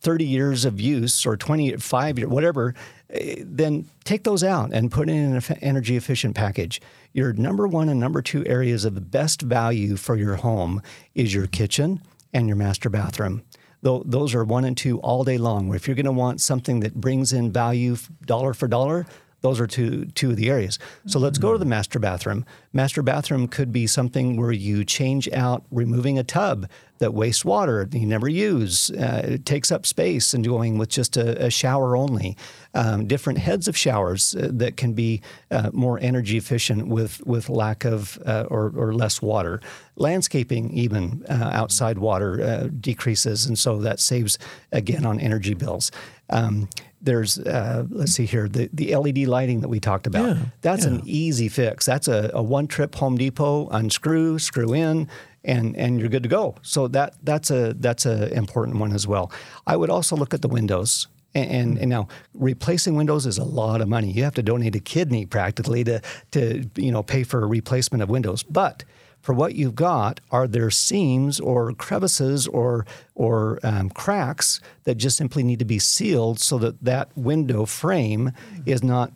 30 0.00 0.24
years 0.24 0.64
of 0.64 0.80
use 0.80 1.26
or 1.26 1.36
25 1.36 2.18
years, 2.18 2.30
whatever, 2.30 2.74
eh, 3.10 3.36
then 3.44 3.86
take 4.04 4.24
those 4.24 4.44
out 4.44 4.72
and 4.72 4.90
put 4.90 5.08
in 5.08 5.34
an 5.36 5.42
energy 5.60 5.96
efficient 5.96 6.34
package. 6.34 6.80
Your 7.12 7.32
number 7.32 7.66
one 7.66 7.88
and 7.88 7.98
number 7.98 8.22
two 8.22 8.46
areas 8.46 8.84
of 8.84 8.94
the 8.94 9.00
best 9.00 9.42
value 9.42 9.96
for 9.96 10.16
your 10.16 10.36
home 10.36 10.82
is 11.14 11.34
your 11.34 11.46
kitchen 11.46 12.00
and 12.32 12.46
your 12.46 12.56
master 12.56 12.88
bathroom. 12.90 13.42
Tho- 13.82 14.02
Those 14.04 14.34
are 14.34 14.44
one 14.44 14.64
and 14.64 14.76
two 14.76 14.98
all 15.00 15.24
day 15.24 15.38
long. 15.38 15.74
If 15.74 15.86
you're 15.88 15.94
going 15.96 16.04
to 16.06 16.12
want 16.12 16.40
something 16.40 16.80
that 16.80 16.94
brings 16.94 17.32
in 17.32 17.50
value 17.52 17.96
dollar 18.24 18.52
for 18.54 18.68
dollar, 18.68 19.06
those 19.40 19.60
are 19.60 19.66
two 19.66 20.06
two 20.06 20.30
of 20.30 20.36
the 20.36 20.50
areas. 20.50 20.78
So 21.06 21.18
let's 21.18 21.38
go 21.38 21.52
to 21.52 21.58
the 21.58 21.64
master 21.64 21.98
bathroom. 21.98 22.44
Master 22.72 23.02
bathroom 23.02 23.48
could 23.48 23.72
be 23.72 23.86
something 23.86 24.36
where 24.36 24.52
you 24.52 24.84
change 24.84 25.28
out 25.32 25.64
removing 25.70 26.18
a 26.18 26.24
tub 26.24 26.68
that 26.98 27.14
wastes 27.14 27.44
water 27.44 27.84
that 27.84 27.96
you 27.96 28.06
never 28.06 28.28
use. 28.28 28.90
Uh, 28.90 29.22
it 29.24 29.46
takes 29.46 29.70
up 29.70 29.86
space 29.86 30.34
and 30.34 30.44
going 30.44 30.78
with 30.78 30.88
just 30.88 31.16
a, 31.16 31.46
a 31.46 31.50
shower 31.50 31.96
only. 31.96 32.36
Um, 32.74 33.06
different 33.06 33.38
heads 33.38 33.68
of 33.68 33.76
showers 33.76 34.34
uh, 34.34 34.48
that 34.52 34.76
can 34.76 34.92
be 34.92 35.22
uh, 35.50 35.70
more 35.72 35.98
energy 36.00 36.36
efficient 36.36 36.88
with 36.88 37.24
with 37.24 37.48
lack 37.48 37.84
of 37.84 38.18
uh, 38.26 38.46
or, 38.50 38.72
or 38.76 38.92
less 38.92 39.22
water. 39.22 39.60
Landscaping 39.94 40.72
even 40.72 41.24
uh, 41.28 41.50
outside 41.52 41.98
water 41.98 42.68
decreases, 42.80 43.46
and 43.46 43.58
so 43.58 43.78
that 43.78 44.00
saves 44.00 44.38
again 44.72 45.06
on 45.06 45.20
energy 45.20 45.54
bills. 45.54 45.90
Um, 46.30 46.68
there's 47.00 47.38
uh, 47.38 47.86
let's 47.90 48.12
see 48.12 48.26
here 48.26 48.48
the, 48.48 48.68
the 48.72 48.94
LED 48.94 49.18
lighting 49.18 49.60
that 49.60 49.68
we 49.68 49.80
talked 49.80 50.06
about. 50.06 50.36
Yeah, 50.36 50.42
That's 50.62 50.84
an 50.84 51.02
easy 51.04 51.48
fix. 51.48 51.86
That's 51.86 52.08
a, 52.08 52.30
a 52.34 52.42
one 52.42 52.66
trip 52.66 52.94
Home 52.96 53.16
Depot 53.16 53.68
unscrew, 53.68 54.38
screw 54.38 54.74
in, 54.74 55.08
and 55.44 55.76
and 55.76 56.00
you're 56.00 56.08
good 56.08 56.22
to 56.24 56.28
go. 56.28 56.56
So 56.62 56.88
that 56.88 57.14
that's 57.22 57.50
a 57.50 57.74
that's 57.74 58.06
a 58.06 58.32
important 58.34 58.78
one 58.78 58.92
as 58.92 59.06
well. 59.06 59.30
I 59.66 59.76
would 59.76 59.90
also 59.90 60.16
look 60.16 60.34
at 60.34 60.42
the 60.42 60.48
windows. 60.48 61.08
And, 61.34 61.50
and, 61.50 61.78
and 61.78 61.90
now 61.90 62.08
replacing 62.32 62.96
windows 62.96 63.26
is 63.26 63.36
a 63.36 63.44
lot 63.44 63.82
of 63.82 63.88
money. 63.88 64.10
You 64.10 64.24
have 64.24 64.34
to 64.34 64.42
donate 64.42 64.74
a 64.74 64.80
kidney 64.80 65.26
practically 65.26 65.84
to 65.84 66.00
to 66.32 66.68
you 66.74 66.90
know 66.90 67.02
pay 67.02 67.22
for 67.22 67.42
a 67.42 67.46
replacement 67.46 68.02
of 68.02 68.08
windows. 68.08 68.42
But 68.42 68.84
for 69.20 69.34
what 69.34 69.54
you've 69.54 69.74
got, 69.74 70.20
are 70.30 70.46
there 70.46 70.70
seams 70.70 71.40
or 71.40 71.72
crevices 71.72 72.46
or 72.46 72.86
or 73.14 73.58
um, 73.62 73.90
cracks 73.90 74.60
that 74.84 74.94
just 74.96 75.16
simply 75.16 75.42
need 75.42 75.58
to 75.58 75.64
be 75.64 75.78
sealed 75.78 76.40
so 76.40 76.58
that 76.58 76.82
that 76.82 77.10
window 77.16 77.66
frame 77.66 78.32
is 78.64 78.82
not 78.82 79.12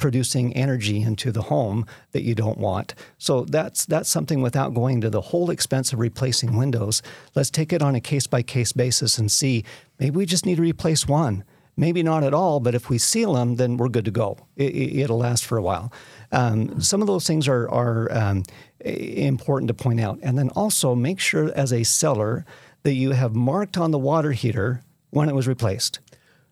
producing 0.00 0.52
energy 0.56 1.02
into 1.02 1.30
the 1.30 1.42
home 1.42 1.86
that 2.12 2.22
you 2.22 2.34
don't 2.34 2.58
want. 2.58 2.94
So 3.18 3.44
that's 3.44 3.84
that's 3.84 4.08
something 4.08 4.42
without 4.42 4.74
going 4.74 5.00
to 5.02 5.10
the 5.10 5.20
whole 5.20 5.50
expense 5.50 5.92
of 5.92 6.00
replacing 6.00 6.56
windows. 6.56 7.02
Let's 7.36 7.50
take 7.50 7.72
it 7.72 7.82
on 7.82 7.94
a 7.94 8.00
case 8.00 8.26
by 8.26 8.42
case 8.42 8.72
basis 8.72 9.18
and 9.18 9.30
see 9.30 9.64
maybe 10.00 10.16
we 10.16 10.26
just 10.26 10.46
need 10.46 10.56
to 10.56 10.62
replace 10.62 11.06
one. 11.06 11.44
Maybe 11.80 12.02
not 12.02 12.24
at 12.24 12.34
all, 12.34 12.60
but 12.60 12.74
if 12.74 12.90
we 12.90 12.98
seal 12.98 13.32
them, 13.32 13.56
then 13.56 13.78
we're 13.78 13.88
good 13.88 14.04
to 14.04 14.10
go. 14.10 14.36
It, 14.54 15.08
will 15.08 15.16
last 15.16 15.46
for 15.46 15.56
a 15.56 15.62
while. 15.62 15.90
Um, 16.30 16.78
some 16.78 17.00
of 17.00 17.06
those 17.06 17.26
things 17.26 17.48
are, 17.48 17.70
are 17.70 18.12
um, 18.12 18.42
important 18.84 19.68
to 19.68 19.72
point 19.72 19.98
out. 19.98 20.18
And 20.22 20.36
then 20.36 20.50
also 20.50 20.94
make 20.94 21.18
sure 21.20 21.50
as 21.56 21.72
a 21.72 21.82
seller 21.82 22.44
that 22.82 22.92
you 22.92 23.12
have 23.12 23.34
marked 23.34 23.78
on 23.78 23.92
the 23.92 23.98
water 23.98 24.32
heater 24.32 24.82
when 25.08 25.30
it 25.30 25.34
was 25.34 25.48
replaced. 25.48 26.00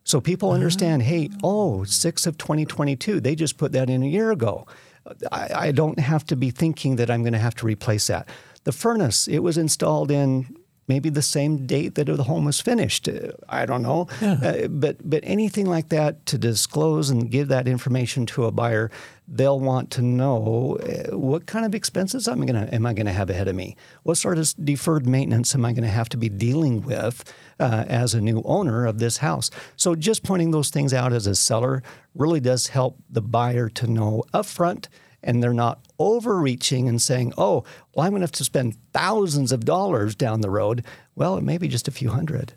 So 0.02 0.18
people 0.18 0.50
understand, 0.50 1.02
hey, 1.02 1.28
oh, 1.42 1.84
6 1.84 2.26
of 2.26 2.38
2022, 2.38 3.20
they 3.20 3.34
just 3.34 3.58
put 3.58 3.72
that 3.72 3.90
in 3.90 4.02
a 4.02 4.06
year 4.06 4.30
ago. 4.30 4.66
I, 5.30 5.48
I 5.66 5.72
don't 5.72 5.98
have 5.98 6.24
to 6.28 6.36
be 6.36 6.50
thinking 6.50 6.96
that 6.96 7.10
I'm 7.10 7.22
going 7.22 7.34
to 7.34 7.38
have 7.38 7.54
to 7.56 7.66
replace 7.66 8.06
that. 8.06 8.26
The 8.64 8.72
furnace, 8.72 9.28
it 9.28 9.40
was 9.40 9.58
installed 9.58 10.10
in 10.10 10.56
maybe 10.88 11.10
the 11.10 11.22
same 11.22 11.66
date 11.66 11.94
that 11.94 12.06
the 12.06 12.24
home 12.24 12.46
was 12.46 12.60
finished. 12.60 13.08
Uh, 13.08 13.32
I 13.48 13.66
don't 13.66 13.82
know. 13.82 14.08
Uh, 14.20 14.68
but, 14.68 14.96
but 15.08 15.20
anything 15.24 15.66
like 15.66 15.90
that 15.90 16.24
to 16.26 16.38
disclose 16.38 17.10
and 17.10 17.30
give 17.30 17.48
that 17.48 17.68
information 17.68 18.24
to 18.26 18.44
a 18.44 18.50
buyer, 18.50 18.90
they'll 19.26 19.60
want 19.60 19.90
to 19.90 20.02
know 20.02 20.78
uh, 20.82 21.16
what 21.16 21.46
kind 21.46 21.66
of 21.66 21.74
expenses 21.74 22.26
I'm 22.26 22.44
gonna, 22.46 22.68
am 22.72 22.86
I 22.86 22.94
going 22.94 23.06
to 23.06 23.12
have 23.12 23.30
ahead 23.30 23.48
of 23.48 23.54
me? 23.54 23.76
What 24.02 24.16
sort 24.16 24.38
of 24.38 24.52
deferred 24.64 25.06
maintenance 25.06 25.54
am 25.54 25.64
I 25.64 25.72
going 25.72 25.84
to 25.84 25.90
have 25.90 26.08
to 26.10 26.16
be 26.16 26.28
dealing 26.28 26.82
with 26.82 27.24
uh, 27.60 27.84
as 27.88 28.14
a 28.14 28.20
new 28.20 28.42
owner 28.44 28.86
of 28.86 28.98
this 28.98 29.18
house? 29.18 29.50
So 29.76 29.94
just 29.94 30.22
pointing 30.22 30.50
those 30.50 30.70
things 30.70 30.94
out 30.94 31.12
as 31.12 31.26
a 31.26 31.34
seller 31.34 31.82
really 32.14 32.40
does 32.40 32.68
help 32.68 32.98
the 33.10 33.22
buyer 33.22 33.68
to 33.70 33.86
know 33.86 34.24
upfront 34.32 34.86
and 35.22 35.42
they're 35.42 35.52
not 35.52 35.80
overreaching 35.98 36.88
and 36.88 37.00
saying, 37.00 37.32
oh, 37.36 37.64
well, 37.94 38.06
I'm 38.06 38.12
going 38.12 38.20
to 38.20 38.24
have 38.24 38.32
to 38.32 38.44
spend 38.44 38.76
thousands 38.92 39.52
of 39.52 39.64
dollars 39.64 40.14
down 40.14 40.40
the 40.40 40.50
road. 40.50 40.84
Well, 41.14 41.36
it 41.36 41.42
may 41.42 41.58
be 41.58 41.68
just 41.68 41.88
a 41.88 41.92
few 41.92 42.10
hundred. 42.10 42.54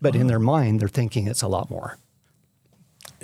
But 0.00 0.14
in 0.14 0.26
their 0.26 0.38
mind, 0.38 0.80
they're 0.80 0.88
thinking 0.88 1.26
it's 1.26 1.40
a 1.42 1.48
lot 1.48 1.70
more. 1.70 1.96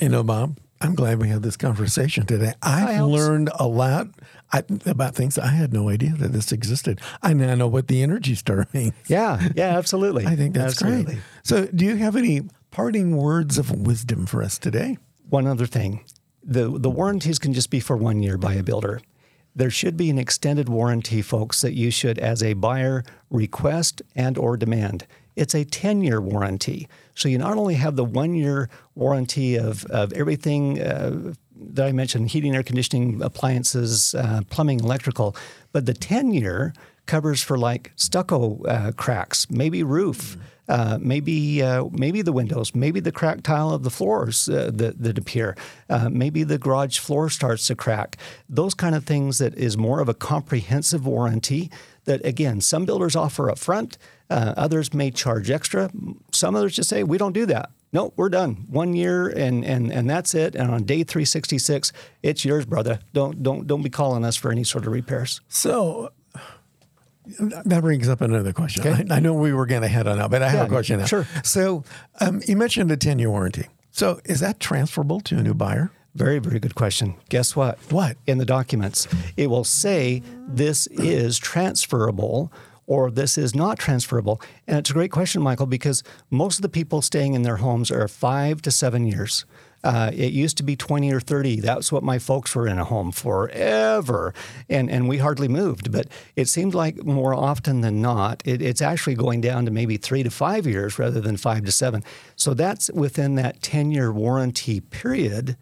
You 0.00 0.08
know, 0.08 0.22
Bob, 0.22 0.56
I'm 0.80 0.94
glad 0.94 1.20
we 1.20 1.28
had 1.28 1.42
this 1.42 1.56
conversation 1.56 2.24
today. 2.24 2.54
I've 2.62 3.04
learned 3.04 3.50
a 3.58 3.68
lot 3.68 4.08
I, 4.50 4.62
about 4.86 5.14
things 5.14 5.36
I 5.38 5.48
had 5.48 5.74
no 5.74 5.90
idea 5.90 6.12
that 6.14 6.32
this 6.32 6.52
existed. 6.52 7.00
I 7.22 7.34
now 7.34 7.54
know 7.54 7.68
what 7.68 7.88
the 7.88 8.02
Energy 8.02 8.34
Star 8.34 8.66
means. 8.72 8.94
Yeah, 9.06 9.46
yeah, 9.54 9.76
absolutely. 9.76 10.26
I 10.26 10.36
think 10.36 10.54
that's 10.54 10.80
absolutely. 10.80 11.14
great. 11.14 11.24
So, 11.42 11.66
do 11.66 11.84
you 11.84 11.96
have 11.96 12.16
any 12.16 12.42
parting 12.70 13.16
words 13.16 13.58
of 13.58 13.70
wisdom 13.70 14.24
for 14.24 14.42
us 14.42 14.58
today? 14.58 14.96
One 15.28 15.46
other 15.46 15.66
thing 15.66 16.04
the, 16.42 16.78
the 16.78 16.90
warranties 16.90 17.38
can 17.38 17.52
just 17.52 17.68
be 17.68 17.80
for 17.80 17.96
one 17.96 18.22
year 18.22 18.38
by 18.38 18.54
a 18.54 18.62
builder. 18.62 19.00
There 19.54 19.70
should 19.70 19.96
be 19.96 20.10
an 20.10 20.18
extended 20.18 20.68
warranty, 20.68 21.22
folks, 21.22 21.60
that 21.60 21.74
you 21.74 21.90
should, 21.90 22.18
as 22.18 22.42
a 22.42 22.54
buyer, 22.54 23.04
request 23.30 24.02
and 24.14 24.38
or 24.38 24.56
demand. 24.56 25.06
It's 25.36 25.54
a 25.54 25.64
10-year 25.64 26.20
warranty. 26.20 26.88
So 27.14 27.28
you 27.28 27.38
not 27.38 27.56
only 27.56 27.74
have 27.74 27.96
the 27.96 28.04
one-year 28.04 28.68
warranty 28.94 29.56
of, 29.56 29.84
of 29.86 30.12
everything 30.12 30.80
uh, 30.80 31.32
that 31.56 31.86
I 31.86 31.92
mentioned, 31.92 32.30
heating, 32.30 32.54
air 32.54 32.62
conditioning, 32.62 33.22
appliances, 33.22 34.14
uh, 34.14 34.42
plumbing, 34.50 34.80
electrical, 34.80 35.36
but 35.72 35.86
the 35.86 35.94
10-year 35.94 36.72
covers 37.06 37.42
for 37.42 37.58
like 37.58 37.92
stucco 37.96 38.62
uh, 38.64 38.92
cracks, 38.92 39.50
maybe 39.50 39.82
roof, 39.82 40.36
uh, 40.70 40.98
maybe 41.00 41.60
uh, 41.62 41.84
maybe 41.90 42.22
the 42.22 42.32
windows, 42.32 42.74
maybe 42.76 43.00
the 43.00 43.10
cracked 43.10 43.42
tile 43.42 43.70
of 43.70 43.82
the 43.82 43.90
floors 43.90 44.48
uh, 44.48 44.70
that, 44.72 45.02
that 45.02 45.18
appear, 45.18 45.56
uh, 45.88 46.08
maybe 46.08 46.44
the 46.44 46.58
garage 46.58 46.98
floor 47.00 47.28
starts 47.28 47.66
to 47.66 47.74
crack. 47.74 48.16
Those 48.48 48.72
kind 48.74 48.94
of 48.94 49.04
things 49.04 49.38
that 49.38 49.54
is 49.56 49.76
more 49.76 50.00
of 50.00 50.08
a 50.08 50.14
comprehensive 50.14 51.04
warranty 51.04 51.70
that 52.04 52.24
again 52.24 52.60
some 52.60 52.84
builders 52.84 53.16
offer 53.16 53.50
up 53.50 53.58
front. 53.58 53.98
Uh, 54.30 54.54
others 54.56 54.94
may 54.94 55.10
charge 55.10 55.50
extra. 55.50 55.90
Some 56.32 56.54
others 56.54 56.76
just 56.76 56.88
say 56.88 57.02
we 57.02 57.18
don't 57.18 57.32
do 57.32 57.46
that. 57.46 57.70
no, 57.92 58.12
we're 58.16 58.28
done. 58.28 58.66
One 58.68 58.94
year 58.94 59.26
and 59.26 59.64
and 59.64 59.92
and 59.92 60.08
that's 60.08 60.36
it. 60.36 60.54
And 60.54 60.70
on 60.70 60.84
day 60.84 61.02
366, 61.02 61.92
it's 62.22 62.44
yours, 62.44 62.64
brother. 62.64 63.00
Don't 63.12 63.42
don't 63.42 63.66
don't 63.66 63.82
be 63.82 63.90
calling 63.90 64.24
us 64.24 64.36
for 64.36 64.52
any 64.52 64.62
sort 64.62 64.86
of 64.86 64.92
repairs. 64.92 65.40
So 65.48 66.12
that 67.26 67.80
brings 67.82 68.08
up 68.08 68.20
another 68.20 68.52
question. 68.52 68.86
Okay. 68.86 69.04
I, 69.10 69.16
I 69.16 69.20
know 69.20 69.34
we 69.34 69.52
were 69.52 69.66
going 69.66 69.82
to 69.82 69.88
head 69.88 70.06
on 70.06 70.18
out, 70.20 70.30
but 70.30 70.42
I 70.42 70.48
have 70.48 70.60
Yeah, 70.60 70.66
a 70.66 70.68
question 70.68 70.98
now. 71.00 71.06
sure. 71.06 71.26
So 71.44 71.84
um, 72.20 72.40
you 72.46 72.56
mentioned 72.56 72.90
a 72.90 72.96
10 72.96 73.18
year 73.18 73.30
warranty. 73.30 73.66
So 73.90 74.20
is 74.24 74.40
that 74.40 74.60
transferable 74.60 75.20
to 75.22 75.38
a 75.38 75.42
new 75.42 75.54
buyer? 75.54 75.90
Very, 76.14 76.38
very 76.40 76.58
good 76.58 76.74
question. 76.74 77.14
Guess 77.28 77.54
what? 77.54 77.78
What? 77.92 78.16
In 78.26 78.38
the 78.38 78.44
documents, 78.44 79.06
it 79.36 79.46
will 79.48 79.62
say 79.64 80.22
this 80.48 80.86
is 80.88 81.38
transferable 81.38 82.52
or 82.90 83.08
this 83.08 83.38
is 83.38 83.54
not 83.54 83.78
transferable. 83.78 84.42
And 84.66 84.76
it's 84.76 84.90
a 84.90 84.92
great 84.92 85.12
question, 85.12 85.40
Michael, 85.40 85.66
because 85.66 86.02
most 86.28 86.58
of 86.58 86.62
the 86.62 86.68
people 86.68 87.02
staying 87.02 87.34
in 87.34 87.42
their 87.42 87.58
homes 87.58 87.88
are 87.88 88.08
five 88.08 88.60
to 88.62 88.72
seven 88.72 89.06
years. 89.06 89.44
Uh, 89.84 90.10
it 90.12 90.32
used 90.32 90.56
to 90.56 90.64
be 90.64 90.74
20 90.74 91.12
or 91.12 91.20
30. 91.20 91.60
That's 91.60 91.92
what 91.92 92.02
my 92.02 92.18
folks 92.18 92.52
were 92.52 92.66
in 92.66 92.80
a 92.80 92.84
home 92.84 93.12
forever. 93.12 94.34
And, 94.68 94.90
and 94.90 95.08
we 95.08 95.18
hardly 95.18 95.46
moved. 95.46 95.92
But 95.92 96.08
it 96.34 96.48
seemed 96.48 96.74
like 96.74 97.04
more 97.04 97.32
often 97.32 97.80
than 97.80 98.02
not, 98.02 98.42
it, 98.44 98.60
it's 98.60 98.82
actually 98.82 99.14
going 99.14 99.40
down 99.40 99.66
to 99.66 99.70
maybe 99.70 99.96
three 99.96 100.24
to 100.24 100.30
five 100.30 100.66
years 100.66 100.98
rather 100.98 101.20
than 101.20 101.36
five 101.36 101.64
to 101.66 101.72
seven. 101.72 102.02
So 102.34 102.54
that's 102.54 102.90
within 102.90 103.36
that 103.36 103.62
10 103.62 103.92
year 103.92 104.12
warranty 104.12 104.80
period. 104.80 105.56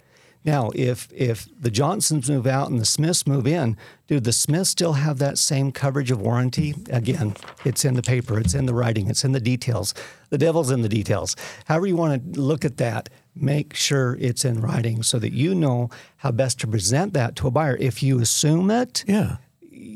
Now, 0.48 0.70
if 0.74 1.08
if 1.12 1.46
the 1.61 1.70
Johnsons 1.70 2.30
move 2.30 2.46
out 2.46 2.70
and 2.70 2.80
the 2.80 2.87
Smiths 2.87 3.26
move 3.26 3.46
in, 3.46 3.76
do 4.06 4.18
the 4.18 4.32
Smiths 4.32 4.70
still 4.70 4.94
have 4.94 5.18
that 5.18 5.37
same 5.37 5.72
coverage 5.72 6.11
of 6.11 6.22
warranty? 6.22 6.74
Again, 6.88 7.34
it's 7.66 7.84
in 7.84 7.92
the 7.96 8.02
paper, 8.02 8.38
it's 8.40 8.54
in 8.54 8.64
the 8.64 8.72
writing, 8.72 9.11
it's 9.11 9.24
in 9.24 9.32
the 9.32 9.40
details. 9.40 9.92
The 10.30 10.38
devil's 10.38 10.70
in 10.70 10.80
the 10.80 10.88
details. 10.88 11.37
However 11.66 11.87
you 11.87 11.96
want 11.96 12.34
to 12.34 12.40
look 12.40 12.64
at 12.64 12.78
that, 12.78 13.11
make 13.37 13.74
sure 13.74 14.16
it's 14.18 14.42
in 14.42 14.62
writing 14.62 15.02
so 15.02 15.18
that 15.18 15.34
you 15.34 15.54
know 15.54 15.90
how 16.16 16.30
best 16.30 16.58
to 16.61 16.66
present 16.66 17.12
that 17.12 17.37
to 17.37 17.48
a 17.48 17.50
buyer. 17.50 17.76
If 17.78 18.02
you 18.02 18.18
assume 18.18 18.70
it, 18.70 19.04
Yeah. 19.06 19.37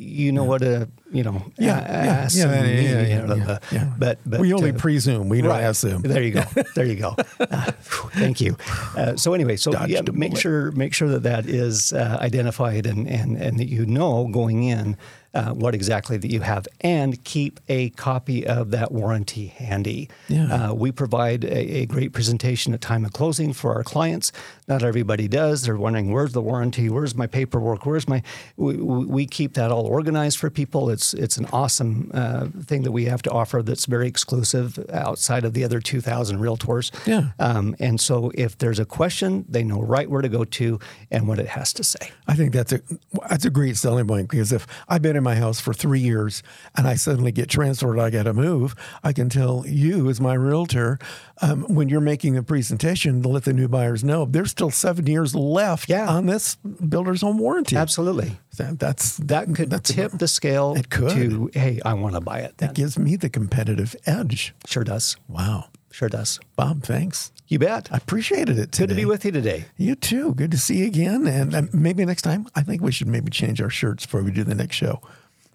You 0.02 0.32
know 0.32 0.44
what 0.44 0.60
to 0.62 0.88
you 1.12 1.22
know 1.22 1.42
Yeah, 1.58 1.78
a- 1.78 2.04
yeah, 2.04 2.28
yeah, 2.30 2.46
yeah, 2.46 2.64
yeah, 2.64 3.20
you 3.20 3.26
know, 3.26 3.34
yeah, 3.36 3.44
the- 3.44 3.60
yeah. 3.72 3.92
But 3.98 4.18
but 4.26 4.40
we 4.40 4.52
only 4.52 4.70
uh, 4.70 4.78
presume, 4.78 5.28
we 5.28 5.40
don't 5.40 5.50
Right. 5.50 5.62
assume. 5.64 6.02
There 6.02 6.22
you 6.22 6.32
go. 6.32 6.44
There 6.74 6.86
you 6.86 6.96
go. 6.96 7.14
Uh, 7.40 7.70
thank 8.18 8.40
you. 8.40 8.56
Uh, 8.96 9.16
so 9.16 9.34
anyway, 9.34 9.56
so 9.56 9.72
Dodged 9.72 9.90
yeah, 9.92 10.00
a 10.06 10.12
make 10.12 10.30
bullet. 10.32 10.40
sure 10.42 10.72
make 10.72 10.94
sure 10.94 11.08
that 11.08 11.22
that 11.22 11.46
is 11.46 11.92
uh, 11.92 12.18
identified 12.20 12.86
and, 12.86 13.06
and 13.08 13.36
and 13.36 13.58
that 13.58 13.68
you 13.68 13.84
know 13.86 14.26
going 14.28 14.64
in 14.64 14.96
uh, 15.34 15.52
what 15.52 15.74
exactly 15.74 16.16
that 16.16 16.30
you 16.30 16.40
have, 16.40 16.66
and 16.80 17.22
keep 17.24 17.60
a 17.68 17.90
copy 17.90 18.46
of 18.46 18.70
that 18.70 18.92
warranty 18.92 19.46
handy. 19.46 20.08
Yeah. 20.28 20.70
Uh, 20.70 20.74
we 20.74 20.92
provide 20.92 21.44
a, 21.44 21.82
a 21.82 21.86
great 21.86 22.12
presentation 22.12 22.74
at 22.74 22.80
time 22.80 23.04
of 23.04 23.12
closing 23.12 23.52
for 23.52 23.74
our 23.74 23.82
clients. 23.82 24.32
Not 24.68 24.82
everybody 24.82 25.28
does. 25.28 25.62
They're 25.62 25.76
wondering 25.76 26.12
where's 26.12 26.32
the 26.32 26.42
warranty, 26.42 26.88
where's 26.88 27.14
my 27.14 27.26
paperwork, 27.26 27.86
where's 27.86 28.08
my. 28.08 28.22
We, 28.56 28.76
we 28.76 29.22
we 29.22 29.26
keep 29.26 29.54
that 29.54 29.70
all 29.70 29.86
organized 29.86 30.38
for 30.38 30.50
people. 30.50 30.90
It's 30.90 31.14
it's 31.14 31.36
an 31.36 31.46
awesome 31.52 32.10
uh, 32.12 32.48
thing 32.64 32.82
that 32.82 32.92
we 32.92 33.04
have 33.06 33.22
to 33.22 33.30
offer 33.30 33.62
that's 33.62 33.86
very 33.86 34.08
exclusive 34.08 34.78
outside 34.92 35.44
of 35.44 35.52
the 35.54 35.64
other 35.64 35.80
2,000 35.80 36.38
realtors. 36.38 36.90
Yeah. 37.06 37.30
Um, 37.38 37.76
and 37.78 38.00
so 38.00 38.32
if 38.34 38.58
there's 38.58 38.78
a 38.78 38.84
question, 38.84 39.44
they 39.48 39.62
know 39.62 39.80
right 39.80 40.08
where 40.10 40.22
to 40.22 40.28
go 40.28 40.44
to 40.44 40.80
and 41.10 41.28
what 41.28 41.38
it 41.38 41.48
has 41.48 41.72
to 41.74 41.84
say. 41.84 42.10
I 42.26 42.34
think 42.34 42.52
that's 42.52 42.72
a 42.72 42.80
that's 43.28 43.44
a 43.44 43.50
great 43.50 43.76
selling 43.76 44.06
point 44.06 44.28
because 44.28 44.52
if 44.52 44.66
I've 44.88 45.02
been 45.02 45.16
in 45.16 45.21
my 45.22 45.34
house 45.36 45.60
for 45.60 45.72
three 45.72 46.00
years 46.00 46.42
and 46.76 46.86
I 46.86 46.94
suddenly 46.94 47.32
get 47.32 47.48
transferred, 47.48 47.98
I 47.98 48.10
got 48.10 48.24
to 48.24 48.32
move. 48.34 48.74
I 49.02 49.12
can 49.12 49.28
tell 49.28 49.64
you 49.66 50.08
as 50.10 50.20
my 50.20 50.34
realtor 50.34 50.98
um, 51.40 51.62
when 51.74 51.88
you're 51.88 52.00
making 52.00 52.36
a 52.36 52.42
presentation 52.42 53.22
to 53.22 53.28
let 53.28 53.44
the 53.44 53.52
new 53.52 53.68
buyers 53.68 54.02
know 54.04 54.24
there's 54.24 54.50
still 54.50 54.70
seven 54.70 55.06
years 55.06 55.34
left 55.34 55.88
Yeah. 55.88 56.08
on 56.08 56.26
this 56.26 56.56
builder's 56.56 57.20
home 57.22 57.38
warranty. 57.38 57.76
Absolutely. 57.76 58.38
That, 58.58 58.78
that's 58.78 59.16
That 59.18 59.54
could 59.54 59.70
that's 59.70 59.90
tip 59.92 60.12
the 60.12 60.28
scale 60.28 60.74
It 60.76 60.90
could. 60.90 61.10
to, 61.12 61.50
hey, 61.54 61.80
I 61.84 61.94
want 61.94 62.14
to 62.14 62.20
buy 62.20 62.40
it 62.40 62.58
then. 62.58 62.72
gives 62.74 62.98
me 62.98 63.16
the 63.16 63.28
competitive 63.30 63.96
edge. 64.06 64.54
Sure 64.66 64.84
does. 64.84 65.16
Wow, 65.28 65.66
Sure 65.92 66.08
does. 66.08 66.40
Bob, 66.56 66.82
thanks. 66.82 67.30
You 67.48 67.58
bet. 67.58 67.92
I 67.92 67.98
appreciated 67.98 68.58
it. 68.58 68.72
Good 68.72 68.88
to 68.88 68.94
be 68.94 69.04
with 69.04 69.26
you 69.26 69.30
today. 69.30 69.66
You 69.76 69.94
too. 69.94 70.34
Good 70.34 70.50
to 70.52 70.58
see 70.58 70.78
you 70.78 70.86
again. 70.86 71.26
And 71.26 71.54
um, 71.54 71.68
maybe 71.72 72.02
next 72.04 72.22
time, 72.22 72.48
I 72.54 72.62
think 72.62 72.80
we 72.80 72.90
should 72.92 73.08
maybe 73.08 73.30
change 73.30 73.60
our 73.60 73.68
shirts 73.68 74.06
before 74.06 74.22
we 74.22 74.30
do 74.30 74.42
the 74.42 74.54
next 74.54 74.76
show. 74.76 75.02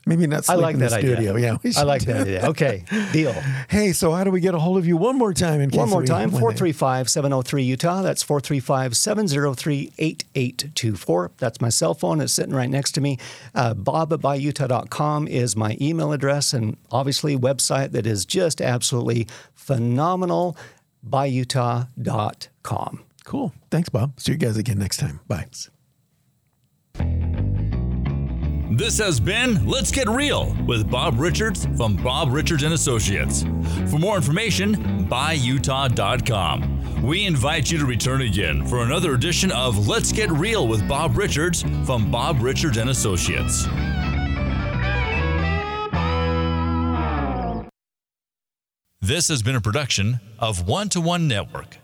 Maybe 0.07 0.25
not 0.27 0.49
I 0.49 0.55
like 0.55 0.75
in 0.75 0.79
that 0.79 0.89
the 0.91 0.95
idea. 0.97 1.15
studio. 1.15 1.35
Yeah, 1.35 1.57
we 1.61 1.73
I 1.75 1.83
like 1.83 2.03
that 2.03 2.21
idea. 2.21 2.47
Okay, 2.49 2.83
deal. 3.11 3.33
Hey, 3.69 3.91
so 3.93 4.13
how 4.13 4.23
do 4.23 4.31
we 4.31 4.39
get 4.39 4.55
a 4.55 4.59
hold 4.59 4.77
of 4.77 4.87
you 4.87 4.95
one 4.97 5.17
more 5.17 5.33
time? 5.33 5.59
In 5.61 5.69
case 5.69 5.77
One 5.77 5.89
more 5.89 6.05
time, 6.05 6.31
when 6.31 6.39
435 6.41 7.09
703 7.09 7.63
Utah. 7.63 8.01
That's 8.01 8.23
435 8.23 8.95
703 8.95 9.91
8824. 9.97 11.31
That's 11.37 11.59
my 11.61 11.69
cell 11.69 11.93
phone. 11.93 12.21
It's 12.21 12.33
sitting 12.33 12.55
right 12.55 12.69
next 12.69 12.93
to 12.93 13.01
me. 13.01 13.17
Uh, 13.53 13.73
Bob 13.73 14.13
at 14.13 14.19
buyutah.com 14.19 15.27
is 15.27 15.55
my 15.55 15.77
email 15.81 16.11
address, 16.13 16.53
and 16.53 16.77
obviously, 16.91 17.37
website 17.37 17.91
that 17.91 18.07
is 18.07 18.25
just 18.25 18.61
absolutely 18.61 19.27
phenomenal 19.53 20.55
buyutah.com. 21.07 23.03
Cool. 23.25 23.53
Thanks, 23.69 23.89
Bob. 23.89 24.19
See 24.19 24.31
you 24.31 24.37
guys 24.37 24.57
again 24.57 24.79
next 24.79 24.97
time. 24.97 25.19
Bye. 25.27 25.47
This 28.71 28.97
has 28.97 29.19
been 29.21 29.65
Let's 29.65 29.91
Get 29.91 30.09
Real 30.09 30.53
with 30.65 30.91
Bob 30.91 31.19
Richards 31.19 31.65
from 31.77 31.95
Bob 31.95 32.33
Richards 32.33 32.63
and 32.63 32.73
Associates. 32.73 33.43
For 33.89 33.97
more 33.97 34.17
information, 34.17 35.07
buyutah.com. 35.07 37.01
We 37.01 37.25
invite 37.25 37.71
you 37.71 37.77
to 37.77 37.85
return 37.85 38.23
again 38.23 38.67
for 38.67 38.83
another 38.83 39.13
edition 39.13 39.53
of 39.53 39.87
Let's 39.87 40.11
Get 40.11 40.29
Real 40.29 40.67
with 40.67 40.85
Bob 40.85 41.17
Richards 41.17 41.63
from 41.85 42.11
Bob 42.11 42.41
Richards 42.41 42.75
and 42.75 42.89
Associates. 42.89 43.65
This 48.99 49.29
has 49.29 49.41
been 49.41 49.55
a 49.55 49.61
production 49.61 50.19
of 50.39 50.67
One 50.67 50.89
to 50.89 50.99
One 50.99 51.29
Network. 51.29 51.77